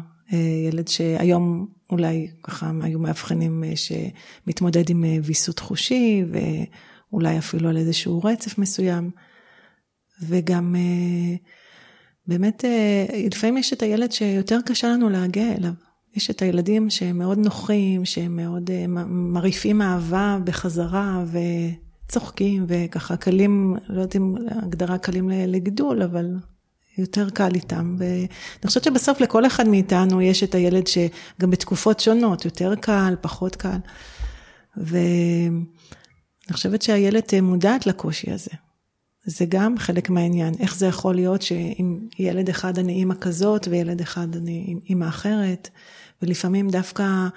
ילד 0.66 0.88
שהיום 0.88 1.77
אולי 1.90 2.28
ככה 2.42 2.70
היו 2.82 2.98
מאבחנים 2.98 3.64
שמתמודד 3.74 4.90
עם 4.90 5.04
ויסות 5.22 5.58
חושי, 5.58 6.24
ואולי 7.12 7.38
אפילו 7.38 7.68
על 7.68 7.76
איזשהו 7.76 8.20
רצף 8.24 8.58
מסוים. 8.58 9.10
וגם 10.22 10.76
באמת, 12.26 12.64
לפעמים 13.32 13.56
יש 13.56 13.72
את 13.72 13.82
הילד 13.82 14.12
שיותר 14.12 14.58
קשה 14.66 14.88
לנו 14.88 15.08
להגיע 15.08 15.52
אליו. 15.52 15.72
יש 16.16 16.30
את 16.30 16.42
הילדים 16.42 16.90
שהם 16.90 17.18
מאוד 17.18 17.38
נוחים, 17.38 18.04
שהם 18.04 18.36
מאוד 18.36 18.70
מרעיפים 19.06 19.82
אהבה 19.82 20.38
בחזרה 20.44 21.24
וצוחקים 22.06 22.64
וככה 22.68 23.16
קלים, 23.16 23.76
לא 23.88 24.00
יודעת 24.00 24.16
אם 24.16 24.34
הגדרה 24.50 24.98
קלים 24.98 25.28
לגידול, 25.30 26.02
אבל 26.02 26.26
יותר 26.98 27.30
קל 27.30 27.50
איתם. 27.54 27.96
ואני 27.98 28.28
חושבת 28.66 28.84
שבסוף 28.84 29.20
לכל 29.20 29.46
אחד 29.46 29.68
מאיתנו 29.68 30.22
יש 30.22 30.42
את 30.42 30.54
הילד 30.54 30.86
שגם 30.86 31.50
בתקופות 31.50 32.00
שונות, 32.00 32.44
יותר 32.44 32.74
קל, 32.74 33.14
פחות 33.20 33.56
קל. 33.56 33.78
ואני 34.76 35.62
חושבת 36.52 36.82
שהילד 36.82 37.22
מודעת 37.42 37.86
לקושי 37.86 38.30
הזה. 38.30 38.50
זה 39.24 39.44
גם 39.48 39.78
חלק 39.78 40.10
מהעניין. 40.10 40.54
איך 40.60 40.76
זה 40.76 40.86
יכול 40.86 41.14
להיות 41.14 41.42
שעם 41.42 41.98
ילד 42.18 42.48
אחד 42.48 42.78
אני 42.78 42.92
אימא 42.92 43.14
כזאת 43.20 43.68
וילד 43.70 44.00
אחד 44.00 44.36
אני 44.36 44.74
אימא 44.88 45.08
אחרת, 45.08 45.68
ולפעמים 46.22 46.68
דווקא 46.68 47.28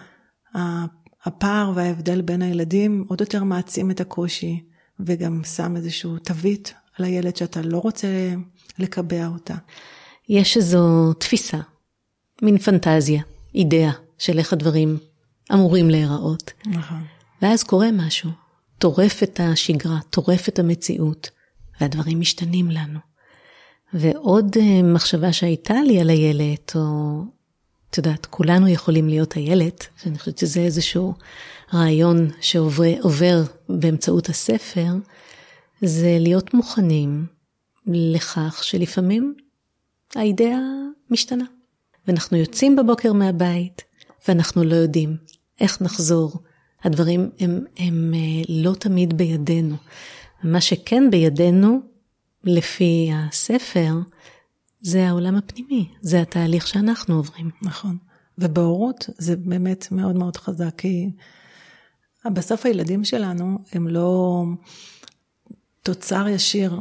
הפער 1.25 1.71
וההבדל 1.75 2.21
בין 2.21 2.41
הילדים 2.41 3.05
עוד 3.07 3.21
יותר 3.21 3.43
מעצים 3.43 3.91
את 3.91 4.01
הקושי, 4.01 4.63
וגם 4.99 5.41
שם 5.43 5.75
איזשהו 5.75 6.17
תווית 6.17 6.73
על 6.99 7.05
הילד 7.05 7.35
שאתה 7.35 7.61
לא 7.61 7.77
רוצה 7.77 8.07
לקבע 8.81 9.27
אותה. 9.27 9.55
יש 10.29 10.57
איזו 10.57 11.13
תפיסה, 11.13 11.57
מין 12.41 12.57
פנטזיה, 12.57 13.21
אידאה 13.55 13.91
של 14.17 14.39
איך 14.39 14.53
הדברים 14.53 14.97
אמורים 15.53 15.89
להיראות. 15.89 16.51
נכון. 16.65 17.03
ואז 17.41 17.63
קורה 17.63 17.91
משהו, 17.91 18.29
טורף 18.77 19.23
את 19.23 19.39
השגרה, 19.43 19.99
טורף 20.09 20.49
את 20.49 20.59
המציאות, 20.59 21.29
והדברים 21.81 22.19
משתנים 22.19 22.71
לנו. 22.71 22.99
ועוד 23.93 24.55
אה, 24.59 24.83
מחשבה 24.83 25.33
שהייתה 25.33 25.73
לי 25.85 25.99
על 25.99 26.09
הילד, 26.09 26.57
או 26.75 27.21
את 27.89 27.97
יודעת, 27.97 28.25
כולנו 28.25 28.67
יכולים 28.67 29.09
להיות 29.09 29.33
הילד, 29.33 29.73
שאני 30.03 30.19
חושבת 30.19 30.37
שזה 30.37 30.59
איזשהו 30.59 31.13
רעיון 31.73 32.29
שעובר 32.41 33.43
באמצעות 33.69 34.29
הספר, 34.29 34.87
זה 35.81 36.17
להיות 36.19 36.53
מוכנים 36.53 37.25
לכך 37.85 38.63
שלפעמים 38.63 39.35
האידאה 40.15 40.59
משתנה. 41.09 41.45
ואנחנו 42.07 42.37
יוצאים 42.37 42.75
בבוקר 42.75 43.13
מהבית, 43.13 43.81
ואנחנו 44.27 44.63
לא 44.63 44.75
יודעים 44.75 45.17
איך 45.59 45.81
נחזור. 45.81 46.33
הדברים 46.83 47.29
הם, 47.39 47.65
הם 47.77 48.13
אה, 48.15 48.43
לא 48.49 48.73
תמיד 48.73 49.17
בידינו. 49.17 49.75
מה 50.43 50.61
שכן 50.61 51.11
בידינו, 51.11 51.81
לפי 52.43 53.09
הספר, 53.13 53.93
זה 54.81 55.07
העולם 55.07 55.35
הפנימי, 55.35 55.87
זה 56.01 56.21
התהליך 56.21 56.67
שאנחנו 56.67 57.15
עוברים. 57.15 57.49
נכון. 57.61 57.97
ובהורות 58.37 59.09
זה 59.17 59.35
באמת 59.35 59.87
מאוד 59.91 60.15
מאוד 60.15 60.37
חזק, 60.37 60.73
כי 60.77 61.09
בסוף 62.25 62.65
הילדים 62.65 63.03
שלנו 63.03 63.57
הם 63.71 63.87
לא 63.87 64.43
תוצר 65.83 66.27
ישיר. 66.27 66.73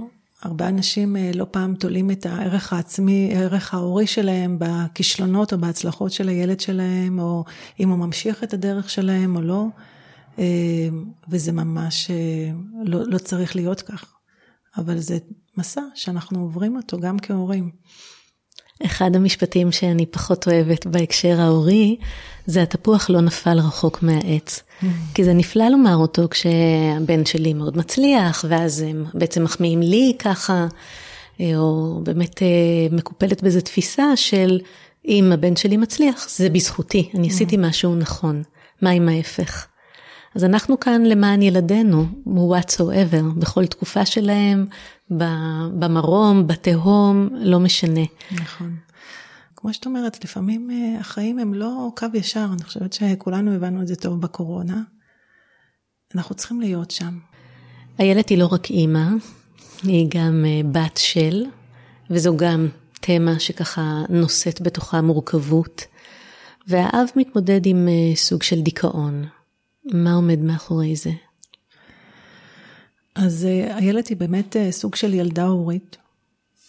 הרבה 0.42 0.68
אנשים 0.68 1.16
אה, 1.16 1.30
לא 1.34 1.46
פעם 1.50 1.74
תולים 1.74 2.10
את 2.10 2.26
הערך 2.26 2.72
העצמי, 2.72 3.32
הערך 3.34 3.74
ההורי 3.74 4.06
שלהם 4.06 4.56
בכישלונות 4.60 5.52
או 5.52 5.58
בהצלחות 5.58 6.12
של 6.12 6.28
הילד 6.28 6.60
שלהם, 6.60 7.18
או 7.18 7.44
אם 7.80 7.88
הוא 7.88 7.98
ממשיך 7.98 8.44
את 8.44 8.54
הדרך 8.54 8.90
שלהם 8.90 9.36
או 9.36 9.40
לא, 9.40 9.66
אה, 10.38 10.88
וזה 11.28 11.52
ממש 11.52 12.10
אה, 12.10 12.50
לא, 12.84 13.00
לא 13.06 13.18
צריך 13.18 13.56
להיות 13.56 13.82
כך. 13.82 14.04
אבל 14.76 14.98
זה 14.98 15.18
מסע 15.56 15.82
שאנחנו 15.94 16.40
עוברים 16.40 16.76
אותו 16.76 17.00
גם 17.00 17.18
כהורים. 17.18 17.70
אחד 18.84 19.16
המשפטים 19.16 19.72
שאני 19.72 20.06
פחות 20.06 20.48
אוהבת 20.48 20.86
בהקשר 20.86 21.40
ההורי, 21.40 21.96
זה 22.46 22.62
התפוח 22.62 23.10
לא 23.10 23.20
נפל 23.20 23.58
רחוק 23.58 24.02
מהעץ. 24.02 24.62
Mm. 24.82 24.86
כי 25.14 25.24
זה 25.24 25.32
נפלא 25.32 25.68
לומר 25.68 25.96
אותו 25.96 26.28
כשהבן 26.30 27.24
שלי 27.24 27.54
מאוד 27.54 27.76
מצליח, 27.76 28.44
ואז 28.48 28.80
הם 28.80 29.04
בעצם 29.14 29.44
מחמיאים 29.44 29.80
לי 29.80 30.12
ככה, 30.18 30.66
אה, 31.40 31.52
או 31.56 32.00
באמת 32.02 32.42
אה, 32.42 32.48
מקופלת 32.96 33.42
בזה 33.42 33.60
תפיסה 33.60 34.16
של 34.16 34.60
אם 35.08 35.32
הבן 35.34 35.56
שלי 35.56 35.76
מצליח, 35.76 36.26
זה 36.28 36.50
בזכותי, 36.50 37.10
אני 37.14 37.28
mm. 37.28 37.30
עשיתי 37.30 37.56
משהו 37.58 37.96
נכון. 37.96 38.42
מה 38.82 38.90
עם 38.90 39.08
ההפך? 39.08 39.66
אז 40.34 40.44
אנחנו 40.44 40.80
כאן 40.80 41.02
למען 41.02 41.42
ילדינו, 41.42 42.06
whatsoever, 42.26 43.38
בכל 43.38 43.66
תקופה 43.66 44.06
שלהם, 44.06 44.66
במרום, 45.78 46.46
בתהום, 46.46 47.28
לא 47.32 47.60
משנה. 47.60 48.04
נכון. 48.32 48.76
כמו 49.56 49.72
שאת 49.74 49.86
אומרת, 49.86 50.24
לפעמים 50.24 50.70
אה, 50.70 51.00
החיים 51.00 51.38
הם 51.38 51.54
לא 51.54 51.88
קו 51.96 52.06
ישר, 52.14 52.46
אני 52.52 52.62
חושבת 52.62 52.92
שכולנו 52.92 53.54
הבנו 53.54 53.82
את 53.82 53.88
זה 53.88 53.96
טוב 53.96 54.20
בקורונה. 54.20 54.82
אנחנו 56.14 56.34
צריכים 56.34 56.60
להיות 56.60 56.90
שם. 56.90 57.18
איילת 57.98 58.28
היא 58.28 58.38
לא 58.38 58.46
רק 58.46 58.70
אימא, 58.70 59.08
היא 59.82 60.06
גם 60.10 60.44
אה, 60.46 60.60
בת 60.72 60.96
של, 60.96 61.44
וזו 62.10 62.36
גם 62.36 62.68
תמה 63.00 63.38
שככה 63.38 64.02
נושאת 64.08 64.60
בתוכה 64.60 65.00
מורכבות. 65.00 65.84
והאב 66.68 67.08
מתמודד 67.16 67.60
עם 67.66 67.88
אה, 67.88 68.16
סוג 68.16 68.42
של 68.42 68.60
דיכאון. 68.60 69.24
מה 69.84 70.12
עומד 70.12 70.38
מאחורי 70.38 70.96
זה? 70.96 71.10
אז 73.24 73.44
איילת 73.44 74.08
היא 74.08 74.16
באמת 74.16 74.56
סוג 74.70 74.94
של 74.94 75.14
ילדה 75.14 75.46
הורית, 75.46 75.96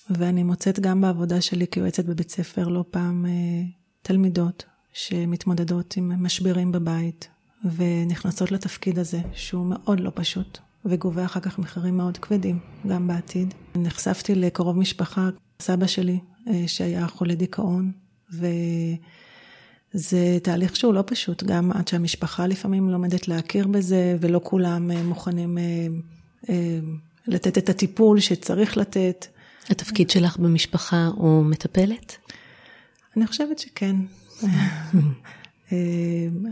ואני 0.09 0.43
מוצאת 0.43 0.79
גם 0.79 1.01
בעבודה 1.01 1.41
שלי 1.41 1.67
כיועצת 1.67 2.05
בבית 2.05 2.29
ספר 2.29 2.67
לא 2.67 2.83
פעם 2.91 3.25
אה, 3.25 3.31
תלמידות 4.01 4.65
שמתמודדות 4.93 5.97
עם 5.97 6.23
משברים 6.23 6.71
בבית 6.71 7.27
ונכנסות 7.75 8.51
לתפקיד 8.51 8.99
הזה 8.99 9.21
שהוא 9.33 9.65
מאוד 9.65 9.99
לא 9.99 10.11
פשוט 10.15 10.57
וגובה 10.85 11.25
אחר 11.25 11.39
כך 11.39 11.59
מחירים 11.59 11.97
מאוד 11.97 12.17
כבדים 12.17 12.59
גם 12.87 13.07
בעתיד. 13.07 13.53
נחשפתי 13.75 14.35
לקרוב 14.35 14.77
משפחה, 14.77 15.29
סבא 15.61 15.87
שלי 15.87 16.19
אה, 16.47 16.63
שהיה 16.67 17.07
חולה 17.07 17.35
דיכאון 17.35 17.91
וזה 18.33 18.57
תהליך 20.43 20.75
שהוא 20.75 20.93
לא 20.93 21.03
פשוט 21.07 21.43
גם 21.43 21.71
עד 21.71 21.87
שהמשפחה 21.87 22.47
לפעמים 22.47 22.89
לומדת 22.89 23.27
להכיר 23.27 23.67
בזה 23.67 24.17
ולא 24.19 24.41
כולם 24.43 24.91
אה, 24.91 25.03
מוכנים 25.03 25.57
לתת 27.27 27.57
את 27.57 27.69
הטיפול 27.69 28.19
שצריך 28.19 28.77
לתת. 28.77 29.27
התפקיד 29.69 30.09
שלך 30.09 30.37
במשפחה 30.37 31.09
הוא 31.15 31.45
מטפלת? 31.45 32.17
אני 33.17 33.27
חושבת 33.27 33.59
שכן. 33.59 33.95
אה, 35.71 35.77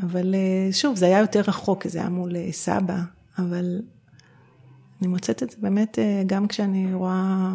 אבל 0.02 0.36
אה, 0.36 0.69
שוב, 0.71 0.95
זה 0.95 1.06
היה 1.06 1.19
יותר 1.19 1.41
רחוק, 1.47 1.88
זה 1.88 1.99
היה 1.99 2.10
מול 2.10 2.36
אה, 2.36 2.52
סבא, 2.52 2.99
אבל 3.38 3.82
אני 5.02 5.08
מוצאת 5.08 5.43
את 5.43 5.49
זה 5.49 5.58
באמת 5.60 5.99
גם 6.25 6.47
כשאני 6.47 6.93
רואה 6.93 7.54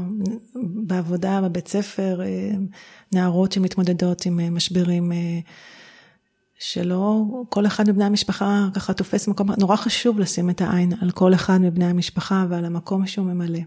בעבודה, 0.65 1.41
בבית 1.41 1.69
ספר, 1.69 2.21
נערות 3.13 3.53
שמתמודדות 3.53 4.27
עם 4.27 4.55
משברים 4.55 5.13
שלא 6.67 7.25
כל 7.49 7.67
אחד 7.67 7.89
מבני 7.89 8.05
המשפחה 8.05 8.69
ככה 8.75 8.93
תופס 8.93 9.29
מקום, 9.29 9.51
נורא 9.59 9.77
חשוב 9.77 10.21
לשים 10.21 10.51
את 10.51 10.61
העין 10.61 10.93
על 11.01 11.11
כל 11.11 11.35
אחד 11.35 11.61
מבני 11.61 11.85
המשפחה 11.85 12.47
ועל 12.49 12.65
המקום 12.65 13.07
שהוא 13.07 13.27
ממלא. 13.27 13.59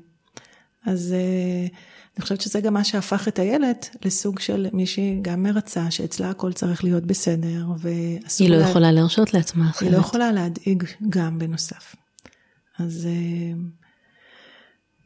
אז 0.86 1.16
uh, 1.18 1.74
אני 2.18 2.24
חושבת 2.24 2.42
שזה 2.42 2.62
גם 2.62 2.74
מה 2.74 2.84
שהפך 2.84 3.28
את 3.28 3.40
הילד 3.40 3.76
לסוג 4.06 4.40
של 4.40 4.68
מישהי 4.74 5.20
גם 5.22 5.44
מרצה, 5.44 5.92
שאצלה 5.92 6.30
הכל 6.30 6.54
צריך 6.54 6.84
להיות 6.84 7.04
בסדר, 7.04 7.66
ואסור... 7.80 8.48
היא 8.48 8.56
לא 8.56 8.62
לה... 8.62 8.70
יכולה 8.70 8.92
להרשות 8.92 9.34
לעצמה 9.34 9.70
אחרת. 9.70 9.82
היא 9.82 9.92
לא 9.92 9.98
יכולה 9.98 10.32
להדאיג 10.32 10.84
גם 11.10 11.40
בנוסף. 11.40 11.96
אז 12.80 13.08
uh, 13.08 13.58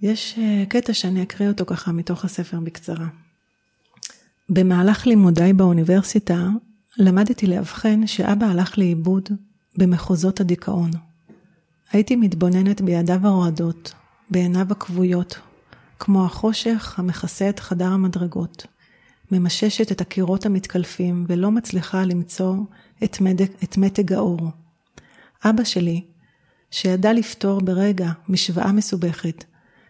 יש 0.02 0.36
uh, 0.38 0.70
קטע 0.70 0.94
שאני 0.94 1.24
אקריא 1.24 1.50
אותו 1.50 1.66
ככה 1.66 1.92
מתוך 1.92 2.26
הספר 2.26 2.60
בקצרה. 2.60 3.08
במהלך 4.50 5.08
לימודיי 5.08 5.54
באוניברסיטה, 5.54 6.48
למדתי 6.98 7.48
לאבחן 7.48 8.08
שאבא 8.08 8.46
הלך 8.46 8.78
לאיבוד 8.78 9.30
במחוזות 9.78 10.40
הדיכאון. 10.40 10.92
הייתי 11.92 12.16
מתבוננת 12.16 12.82
בידיו 12.82 13.28
הרועדות, 13.28 13.94
בעיניו 14.30 14.66
הכבויות, 14.72 15.40
כמו 16.00 16.26
החושך 16.26 17.00
המכסה 17.00 17.50
את 17.50 17.60
חדר 17.60 17.88
המדרגות, 17.88 18.66
ממששת 19.32 19.92
את 19.92 20.02
הקירות 20.02 20.46
המתקלפים 20.46 21.26
ולא 21.28 21.52
מצליחה 21.52 22.06
למצוא 22.06 22.56
את, 23.04 23.22
מדק, 23.22 23.52
את 23.64 23.78
מתג 23.78 24.14
האור. 24.14 24.50
אבא 25.46 25.64
שלי, 25.64 26.06
שידע 26.72 27.14
לפתור 27.14 27.62
ברגע 27.62 28.12
משוואה 28.30 28.72
מסובכת, 28.72 29.44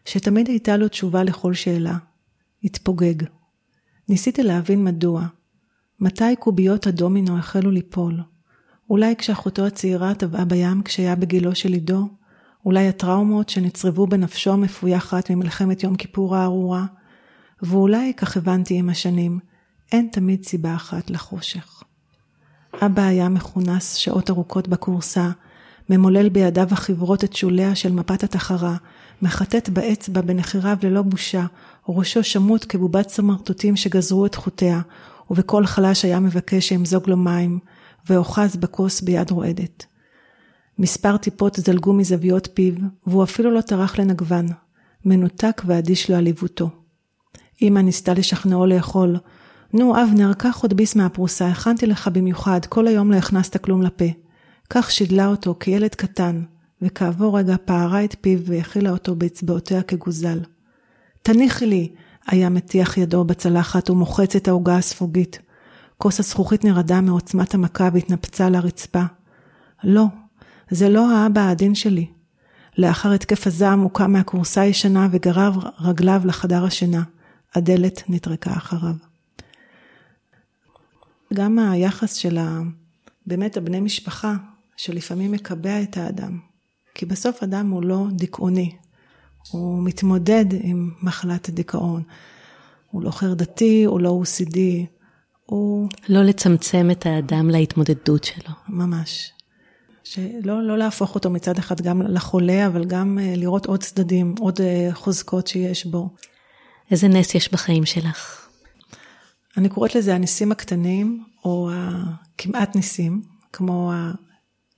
שתמיד 0.06 0.48
הייתה 0.48 0.78
לו 0.78 0.88
תשובה 0.88 1.24
לכל 1.24 1.54
שאלה, 1.54 1.98
התפוגג. 2.64 3.24
ניסיתי 4.10 4.44
להבין 4.44 4.84
מדוע. 4.84 5.28
מתי 6.02 6.36
קוביות 6.40 6.88
הדומינו 6.88 7.38
החלו 7.38 7.72
ליפול? 7.72 8.22
אולי 8.90 9.16
כשאחותו 9.16 9.66
הצעירה 9.66 10.14
טבעה 10.14 10.46
בים 10.46 10.82
כשהיה 10.84 11.16
בגילו 11.16 11.56
של 11.56 11.74
עידו? 11.74 12.08
אולי 12.66 12.88
הטראומות 12.88 13.50
שנצרבו 13.50 14.08
בנפשו 14.08 14.54
המפויחת 14.54 15.30
ממלחמת 15.32 15.84
יום 15.84 15.96
כיפור 15.96 16.36
הארורה, 16.36 16.86
ואולי, 17.62 18.14
כך 18.18 18.38
הבנתי 18.38 18.74
עם 18.74 18.90
השנים, 18.90 19.40
אין 19.92 20.10
תמיד 20.12 20.46
סיבה 20.46 20.76
אחת 20.76 21.10
לחושך. 21.10 21.84
אבא 22.82 23.02
היה 23.02 23.30
מכונס 23.30 23.96
שעות 23.96 24.30
ארוכות 24.30 24.68
בכורסה, 24.68 25.30
ממולל 25.90 26.30
בידיו 26.30 26.68
החברות 26.72 27.24
את 27.24 27.36
שוליה 27.36 27.76
של 27.76 27.92
מפת 27.92 28.24
התחרה, 28.24 28.76
מחטט 29.22 29.70
באצבע 29.70 30.22
בנחיריו 30.22 30.78
ללא 30.84 31.02
בושה, 31.02 31.46
וראשו 31.90 32.24
שמוט 32.24 32.66
כבובת 32.70 33.10
סמרטוטים 33.10 33.76
שגזרו 33.76 34.26
את 34.26 34.36
חוטיה, 34.36 34.82
ובקול 35.32 35.66
חלש 35.66 36.06
היה 36.06 36.20
מבקש 36.20 36.68
שימזוג 36.68 37.10
לו 37.10 37.18
מים, 37.18 37.60
ואוחז 38.10 38.56
בכוס 38.56 39.02
ביד 39.02 39.32
רועדת. 39.32 39.86
מספר 40.80 41.18
טיפות 41.18 41.56
זלגו 41.56 41.94
מזוויות 41.94 42.50
פיו, 42.54 42.74
והוא 43.08 43.24
אפילו 43.24 43.52
לא 43.52 43.62
טרח 43.62 44.00
לנגבן, 44.00 44.46
מנותק 45.06 45.62
ואדיש 45.66 46.10
לעליבותו. 46.10 46.70
אמא 47.62 47.80
ניסתה 47.80 48.14
לשכנעו 48.14 48.66
לאכול. 48.66 49.18
נו, 49.74 50.04
אבנר, 50.04 50.34
קח 50.34 50.60
עוד 50.62 50.74
ביס 50.74 50.96
מהפרוסה, 50.96 51.48
הכנתי 51.48 51.86
לך 51.86 52.08
במיוחד, 52.08 52.66
כל 52.66 52.88
היום 52.88 53.12
לא 53.12 53.18
הכנסת 53.18 53.58
כלום 53.58 53.82
לפה. 53.82 54.06
כך 54.70 54.92
שידלה 54.92 55.28
אותו 55.28 55.56
כילד 55.60 55.96
קטן, 55.96 56.44
וכעבור 56.82 57.38
רגע 57.38 57.56
פערה 57.66 58.04
את 58.04 58.16
פיו 58.22 58.40
והכילה 58.46 58.90
אותו 58.90 59.16
באצבעותיה 59.16 59.82
כגוזל. 59.82 60.40
תניחי 61.22 61.66
לי, 61.66 61.92
היה 62.28 62.50
מטיח 62.50 62.98
ידו 62.98 63.24
בצלחת 63.24 63.90
ומוחץ 63.90 64.36
את 64.36 64.48
העוגה 64.48 64.78
הספוגית. 64.78 65.40
כוס 65.98 66.20
הזכוכית 66.20 66.64
נרדה 66.64 67.02
מעוצמת 67.02 67.54
המכה 67.54 67.90
והתנפצה 67.94 68.50
לרצפה. 68.50 69.04
לא, 69.84 70.06
זה 70.70 70.90
לא 70.90 71.12
האבא 71.12 71.42
העדין 71.42 71.76
שלי. 71.76 72.08
לאחר 72.78 73.12
התקף 73.12 73.48
הזעם 73.48 73.80
הוא 73.80 73.92
קם 73.92 74.12
מהכורסה 74.12 74.62
הישנה 74.62 75.08
וגרב 75.12 75.58
רגליו 75.80 76.22
לחדר 76.26 76.66
השינה. 76.66 77.04
הדלת 77.56 78.04
נטרקה 78.10 78.52
אחריו. 78.52 78.96
גם 81.34 81.60
היחס 81.60 82.14
של 82.14 82.38
ה... 82.38 82.60
באמת 83.26 83.58
הבני 83.58 83.80
משפחה, 83.80 84.36
שלפעמים 84.78 85.32
מקבע 85.32 85.82
את 85.82 85.98
האדם. 85.98 86.40
כי 86.94 87.06
בסוף 87.06 87.44
אדם 87.44 87.70
הוא 87.70 87.84
לא 87.84 88.08
דיכאוני, 88.12 88.76
הוא 89.50 89.84
מתמודד 89.84 90.46
עם 90.62 90.92
מחלת 91.02 91.50
הדיכאון. 91.50 92.04
הוא 92.92 93.04
לא 93.04 93.12
חרדתי, 93.12 93.84
הוא 93.84 94.00
לא 94.00 94.22
OCD, 94.24 94.58
הוא... 95.46 95.90
לא 96.10 96.22
לצמצם 96.22 96.90
את 96.92 97.06
האדם 97.06 97.50
להתמודדות 97.50 98.24
שלו. 98.24 98.54
ממש. 98.70 99.32
שלא 100.04 100.64
לא 100.64 100.78
להפוך 100.78 101.16
אותו 101.16 101.30
מצד 101.30 101.58
אחד 101.58 101.82
גם 101.82 102.02
לחולה, 102.02 102.68
אבל 102.68 102.86
גם 102.86 103.20
אה, 103.22 103.34
לראות 103.36 103.66
עוד 103.66 103.84
צדדים, 103.84 104.36
עוד 104.40 104.62
אה, 104.62 104.90
חוזקות 104.94 105.48
שיש 105.48 105.86
בו. 105.86 106.10
איזה 106.92 107.08
נס 107.08 107.36
יש 107.36 107.52
בחיים 107.52 107.86
שלך? 107.86 108.48
אני 109.58 109.70
קוראת 109.70 109.96
לזה 109.96 110.16
הניסים 110.16 110.52
הקטנים, 110.52 111.24
או 111.46 111.70
הכמעט 111.74 112.76
ניסים, 112.76 113.22
כמו 113.54 113.92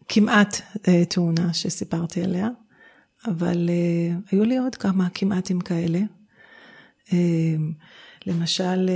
הכמעט 0.05 0.61
אה, 0.87 1.05
תאונה 1.05 1.53
שסיפרתי 1.53 2.23
עליה, 2.23 2.49
אבל 3.25 3.69
היו 4.31 4.43
לי 4.43 4.57
עוד 4.57 4.75
כמה 4.75 5.07
כמעטים 5.13 5.59
כאלה. 5.61 5.99
למשל, 8.25 8.89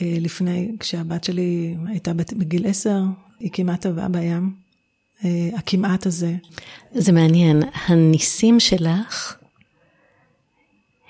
לפני, 0.00 0.72
כשהבת 0.80 1.24
שלי 1.24 1.76
הייתה 1.86 2.12
בגיל 2.14 2.66
עשר, 2.66 3.02
היא 3.40 3.50
כמעט 3.52 3.80
טבעה 3.80 4.08
בים. 4.08 4.54
הכמעט 5.56 6.06
הזה. 6.06 6.34
זה 6.92 7.12
מעניין, 7.12 7.62
הניסים 7.86 8.60
שלך 8.60 9.36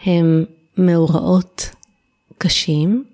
הם 0.04 0.44
מאורעות 0.78 1.70
קשים, 2.38 3.04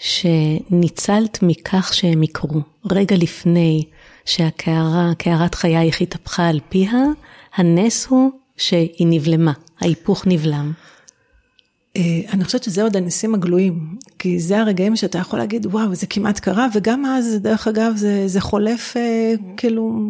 שניצלת 0.00 1.38
מכך 1.42 1.90
שהם 1.94 2.22
יקרו. 2.22 2.60
רגע 2.90 3.16
לפני 3.16 3.84
שהקערה, 4.24 5.12
קערת 5.18 5.54
חייך 5.54 6.00
התהפכה 6.00 6.48
על 6.48 6.60
פיה, 6.68 7.02
הנס 7.54 8.06
הוא 8.06 8.30
שהיא 8.56 9.06
נבלמה, 9.06 9.52
ההיפוך 9.80 10.26
נבלם. 10.26 10.72
אה, 11.96 12.20
אני 12.32 12.44
חושבת 12.44 12.62
שזה 12.62 12.82
עוד 12.82 12.96
הניסים 12.96 13.34
הגלויים, 13.34 13.96
כי 14.18 14.40
זה 14.40 14.60
הרגעים 14.60 14.96
שאתה 14.96 15.18
יכול 15.18 15.38
להגיד, 15.38 15.66
וואו, 15.66 15.94
זה 15.94 16.06
כמעט 16.06 16.38
קרה, 16.38 16.66
וגם 16.74 17.06
אז, 17.06 17.36
דרך 17.40 17.68
אגב, 17.68 17.92
זה, 17.96 18.22
זה 18.28 18.40
חולף, 18.40 18.96
אה, 18.96 19.34
כאילו, 19.56 20.00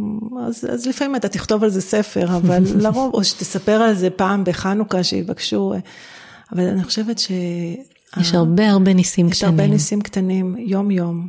אז, 0.41 0.67
אז 0.73 0.87
לפעמים 0.87 1.17
אתה 1.17 1.29
תכתוב 1.29 1.65
על 1.65 1.71
זה 1.71 1.81
ספר, 1.81 2.29
אבל 2.37 2.63
לרוב, 2.77 3.15
או 3.15 3.25
שתספר 3.25 3.83
על 3.83 3.95
זה 3.95 4.11
פעם 4.11 4.45
בחנוכה, 4.45 5.03
שיבקשו, 5.03 5.73
אה, 5.73 5.79
אבל 6.53 6.67
אני 6.67 6.85
חושבת 6.85 7.19
ש... 7.19 7.31
יש 8.21 8.35
הרבה 8.35 8.71
הרבה 8.71 8.93
ניסים 8.93 9.29
יש 9.29 9.39
קטנים. 9.39 9.55
יש 9.55 9.61
הרבה 9.61 9.73
ניסים 9.73 10.01
קטנים, 10.01 10.57
יום-יום. 10.59 11.29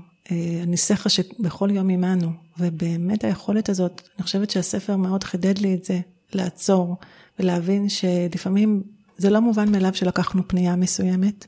הניסיך 0.64 1.10
שבכל 1.10 1.70
יום 1.72 1.90
עמנו, 1.90 2.32
ובאמת 2.62 3.24
היכולת 3.24 3.70
הזאת, 3.70 4.02
אני 4.18 4.24
חושבת 4.24 4.50
שהספר 4.50 4.96
מאוד 4.96 5.24
חידד 5.24 5.58
לי 5.58 5.76
את 5.76 5.86
זה, 5.86 6.00
לעצור, 6.34 6.98
ולהבין 7.40 7.90
שלפעמים 7.90 8.84
זה 9.18 9.30
לא 9.30 9.40
מובן 9.40 9.72
מאליו 9.72 9.94
שלקחנו 9.94 10.48
פנייה 10.48 10.76
מסוימת 10.76 11.48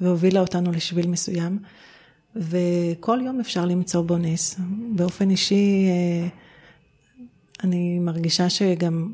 והובילה 0.00 0.40
אותנו 0.40 0.72
לשביל 0.72 1.06
מסוים, 1.06 1.58
וכל 2.36 3.20
יום 3.24 3.40
אפשר 3.40 3.64
למצוא 3.64 4.02
בו 4.02 4.18
נס. 4.18 4.56
באופן 4.96 5.30
אישי, 5.30 5.86
אה, 5.88 6.28
אני 7.64 7.98
מרגישה 7.98 8.50
שגם 8.50 9.12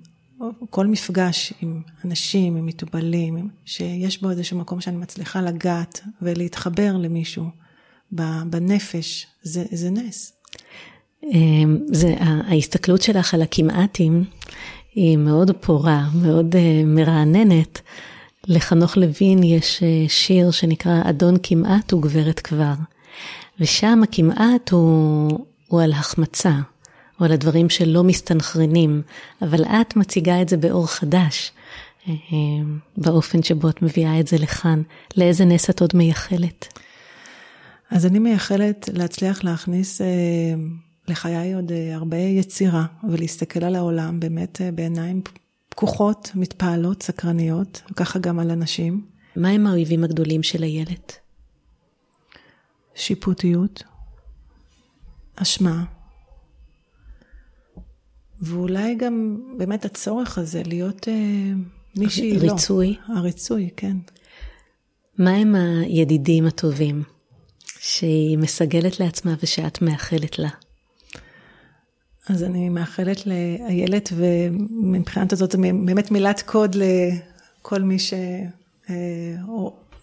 כל 0.71 0.87
מפגש 0.87 1.53
עם 1.61 1.83
אנשים, 2.05 2.57
עם 2.57 2.67
מטופלים, 2.67 3.49
שיש 3.65 4.23
בו 4.23 4.31
איזשהו 4.31 4.59
מקום 4.59 4.81
שאני 4.81 4.97
מצליחה 4.97 5.41
לגעת 5.41 6.01
ולהתחבר 6.23 6.97
למישהו 6.97 7.45
בנפש, 8.51 9.27
זה, 9.43 9.65
זה 9.73 9.91
נס. 9.91 10.38
אה, 11.35 11.39
זה, 11.87 12.15
ההסתכלות 12.21 13.03
שלך 13.03 13.35
על 13.35 13.43
הכמעטים 13.43 14.25
היא 14.95 15.17
מאוד 15.17 15.51
פורה, 15.61 16.09
מאוד 16.15 16.55
uh, 16.55 16.87
מרעננת. 16.87 17.81
לחנוך 18.47 18.97
לוין 18.97 19.43
יש 19.43 19.79
uh, 19.79 20.11
שיר 20.11 20.51
שנקרא 20.51 21.03
אדון 21.11 21.37
כמעט 21.43 21.93
וגברת 21.93 22.41
כבר. 22.41 22.73
ושם 23.61 24.01
הכמעט 24.03 24.71
הוא, 24.71 25.47
הוא 25.69 25.83
על 25.83 25.93
החמצה, 25.93 26.55
או 27.21 27.25
על 27.25 27.33
הדברים 27.33 27.71
שלא 27.71 28.05
מסתנכרנים, 28.05 29.03
אבל 29.43 29.65
את 29.65 29.97
מציגה 29.97 30.43
את 30.43 30.49
זה 30.49 30.57
באור 30.57 30.87
חדש, 30.87 31.53
uh, 32.07 32.11
באופן 32.97 33.43
שבו 33.43 33.69
את 33.69 33.83
מביאה 33.83 34.21
את 34.21 34.27
זה 34.27 34.37
לכאן. 34.39 34.83
לאיזה 35.17 35.45
נס 35.45 35.71
את 35.71 35.81
עוד 35.81 35.91
מייחלת? 35.95 36.79
אז 37.91 38.07
אני 38.07 38.19
מייחלת 38.19 38.89
להצליח 38.93 39.45
להכניס... 39.45 40.01
לחיי 41.11 41.55
עוד 41.55 41.73
אה, 41.73 41.95
הרבה 41.95 42.17
יצירה, 42.17 42.87
ולהסתכל 43.11 43.65
על 43.65 43.75
העולם 43.75 44.21
באמת 44.21 44.61
אה, 44.61 44.73
בעיניים 44.73 45.23
פקוחות, 45.69 46.31
מתפעלות, 46.35 47.03
סקרניות, 47.03 47.83
וככה 47.91 48.19
גם 48.19 48.39
על 48.39 48.51
אנשים. 48.51 49.07
מה 49.37 49.49
הם 49.49 49.67
האויבים 49.67 50.05
הגדולים 50.05 50.43
של 50.43 50.63
הילד? 50.63 51.13
שיפוטיות, 52.95 53.83
אשמה, 55.37 55.85
ואולי 58.41 58.95
גם 58.95 59.41
באמת 59.57 59.85
הצורך 59.85 60.39
הזה 60.39 60.63
להיות 60.67 61.09
אה, 61.09 61.53
מישהי 61.97 62.39
לא. 62.39 62.53
ריצוי. 62.53 62.97
הריצוי, 63.07 63.71
כן. 63.77 63.97
מה 65.19 65.31
הם 65.31 65.55
הידידים 65.55 66.47
הטובים 66.47 67.03
שהיא 67.81 68.39
מסגלת 68.39 69.01
לעצמה 69.01 69.35
ושאת 69.43 69.83
מאחלת 69.83 70.39
לה? 70.39 70.49
אז 72.29 72.43
אני 72.43 72.69
מאחלת 72.69 73.27
לאיילת, 73.27 74.13
ומבחינת 74.17 75.33
הזאת 75.33 75.53
זה 75.53 75.59
באמת 75.59 76.11
מילת 76.11 76.43
קוד 76.43 76.77
לכל 76.77 77.83
מי 77.83 77.97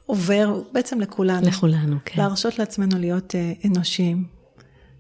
שעובר, 0.05 0.61
בעצם 0.71 1.01
לכולנו. 1.01 1.47
לכולנו, 1.47 1.97
כן. 2.05 2.21
להרשות 2.21 2.59
לעצמנו 2.59 2.99
להיות 2.99 3.36
אה, 3.36 3.53
אנושיים, 3.65 4.23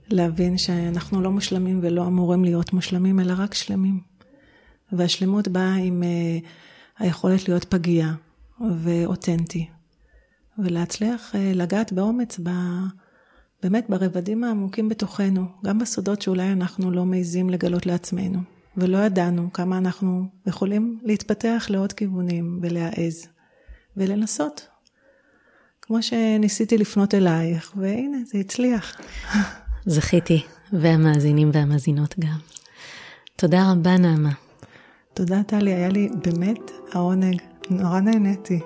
להבין 0.09 0.57
שאנחנו 0.57 1.21
לא 1.21 1.31
מושלמים 1.31 1.79
ולא 1.83 2.07
אמורים 2.07 2.43
להיות 2.43 2.73
מושלמים, 2.73 3.19
אלא 3.19 3.33
רק 3.37 3.53
שלמים. 3.53 3.99
והשלמות 4.91 5.47
באה 5.47 5.75
עם 5.75 6.03
אה, 6.03 6.37
היכולת 6.99 7.47
להיות 7.47 7.63
פגיע 7.63 8.11
ואותנטי, 8.79 9.69
ולהצליח 10.57 11.35
אה, 11.35 11.51
לגעת 11.55 11.93
באומץ 11.93 12.39
ב... 12.43 12.49
באמת 13.63 13.85
ברבדים 13.89 14.43
העמוקים 14.43 14.89
בתוכנו, 14.89 15.45
גם 15.65 15.79
בסודות 15.79 16.21
שאולי 16.21 16.51
אנחנו 16.51 16.91
לא 16.91 17.05
מעיזים 17.05 17.49
לגלות 17.49 17.85
לעצמנו, 17.85 18.39
ולא 18.77 18.97
ידענו 18.97 19.53
כמה 19.53 19.77
אנחנו 19.77 20.25
יכולים 20.47 20.99
להתפתח 21.03 21.67
לעוד 21.69 21.93
כיוונים 21.93 22.59
ולהעז, 22.61 23.27
ולנסות. 23.97 24.67
כמו 25.81 26.03
שניסיתי 26.03 26.77
לפנות 26.77 27.13
אלייך, 27.13 27.73
והנה, 27.77 28.17
זה 28.25 28.37
הצליח. 28.37 29.01
זכיתי, 29.85 30.43
והמאזינים 30.73 31.51
והמאזינות 31.53 32.15
גם. 32.19 32.37
תודה 33.35 33.71
רבה, 33.71 33.97
נעמה. 33.97 34.31
תודה, 35.13 35.43
טלי, 35.43 35.73
היה 35.73 35.89
לי 35.89 36.09
באמת 36.23 36.71
העונג. 36.91 37.41
נורא 37.69 37.99
נהניתי, 37.99 38.59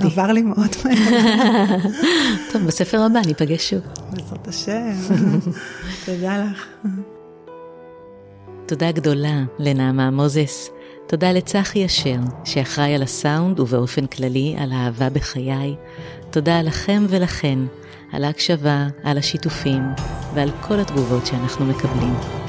עבר 0.00 0.32
לי 0.32 0.42
מאוד 0.42 0.70
מהר. 0.84 1.78
טוב, 2.52 2.62
בספר 2.62 3.00
הבא 3.00 3.20
ניפגש 3.26 3.70
שוב. 3.70 3.80
בעזרת 4.10 4.48
השם, 4.48 4.92
תודה 6.06 6.44
לך. 6.44 6.66
תודה 8.66 8.92
גדולה 8.92 9.42
לנעמה 9.58 10.10
מוזס. 10.10 10.70
תודה 11.06 11.32
לצחי 11.32 11.86
אשר, 11.86 12.16
שאחראי 12.44 12.94
על 12.94 13.02
הסאונד 13.02 13.60
ובאופן 13.60 14.06
כללי 14.06 14.54
על 14.58 14.72
האהבה 14.72 15.10
בחיי. 15.10 15.74
תודה 16.30 16.62
לכם 16.62 17.06
ולכן, 17.08 17.58
על 18.12 18.24
ההקשבה, 18.24 18.86
על 19.04 19.18
השיתופים 19.18 19.82
ועל 20.34 20.50
כל 20.60 20.80
התגובות 20.80 21.26
שאנחנו 21.26 21.66
מקבלים. 21.66 22.41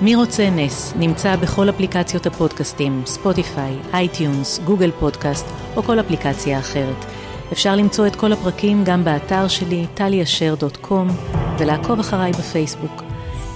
מי 0.00 0.14
רוצה 0.14 0.50
נס 0.50 0.94
נמצא 0.96 1.36
בכל 1.36 1.70
אפליקציות 1.70 2.26
הפודקאסטים, 2.26 3.02
ספוטיפיי, 3.06 3.76
אייטיונס, 3.92 4.58
גוגל 4.64 4.90
פודקאסט 4.90 5.46
או 5.76 5.82
כל 5.82 6.00
אפליקציה 6.00 6.58
אחרת. 6.58 7.04
אפשר 7.52 7.76
למצוא 7.76 8.06
את 8.06 8.16
כל 8.16 8.32
הפרקים 8.32 8.84
גם 8.84 9.04
באתר 9.04 9.48
שלי, 9.48 9.86
טליאשר.קום, 9.94 11.08
ולעקוב 11.58 12.00
אחריי 12.00 12.32
בפייסבוק. 12.32 13.02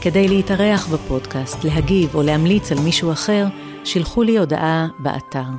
כדי 0.00 0.28
להתארח 0.28 0.86
בפודקאסט, 0.86 1.64
להגיב 1.64 2.14
או 2.14 2.22
להמליץ 2.22 2.72
על 2.72 2.78
מישהו 2.78 3.12
אחר, 3.12 3.46
שילחו 3.84 4.22
לי 4.22 4.38
הודעה 4.38 4.86
באתר. 4.98 5.50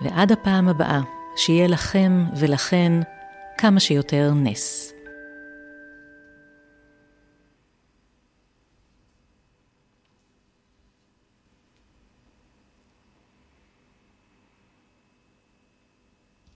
ועד 0.00 0.32
הפעם 0.32 0.68
הבאה, 0.68 1.00
שיהיה 1.36 1.66
לכם 1.66 2.24
ולכן 2.36 2.92
כמה 3.58 3.80
שיותר 3.80 4.32
נס. 4.34 4.92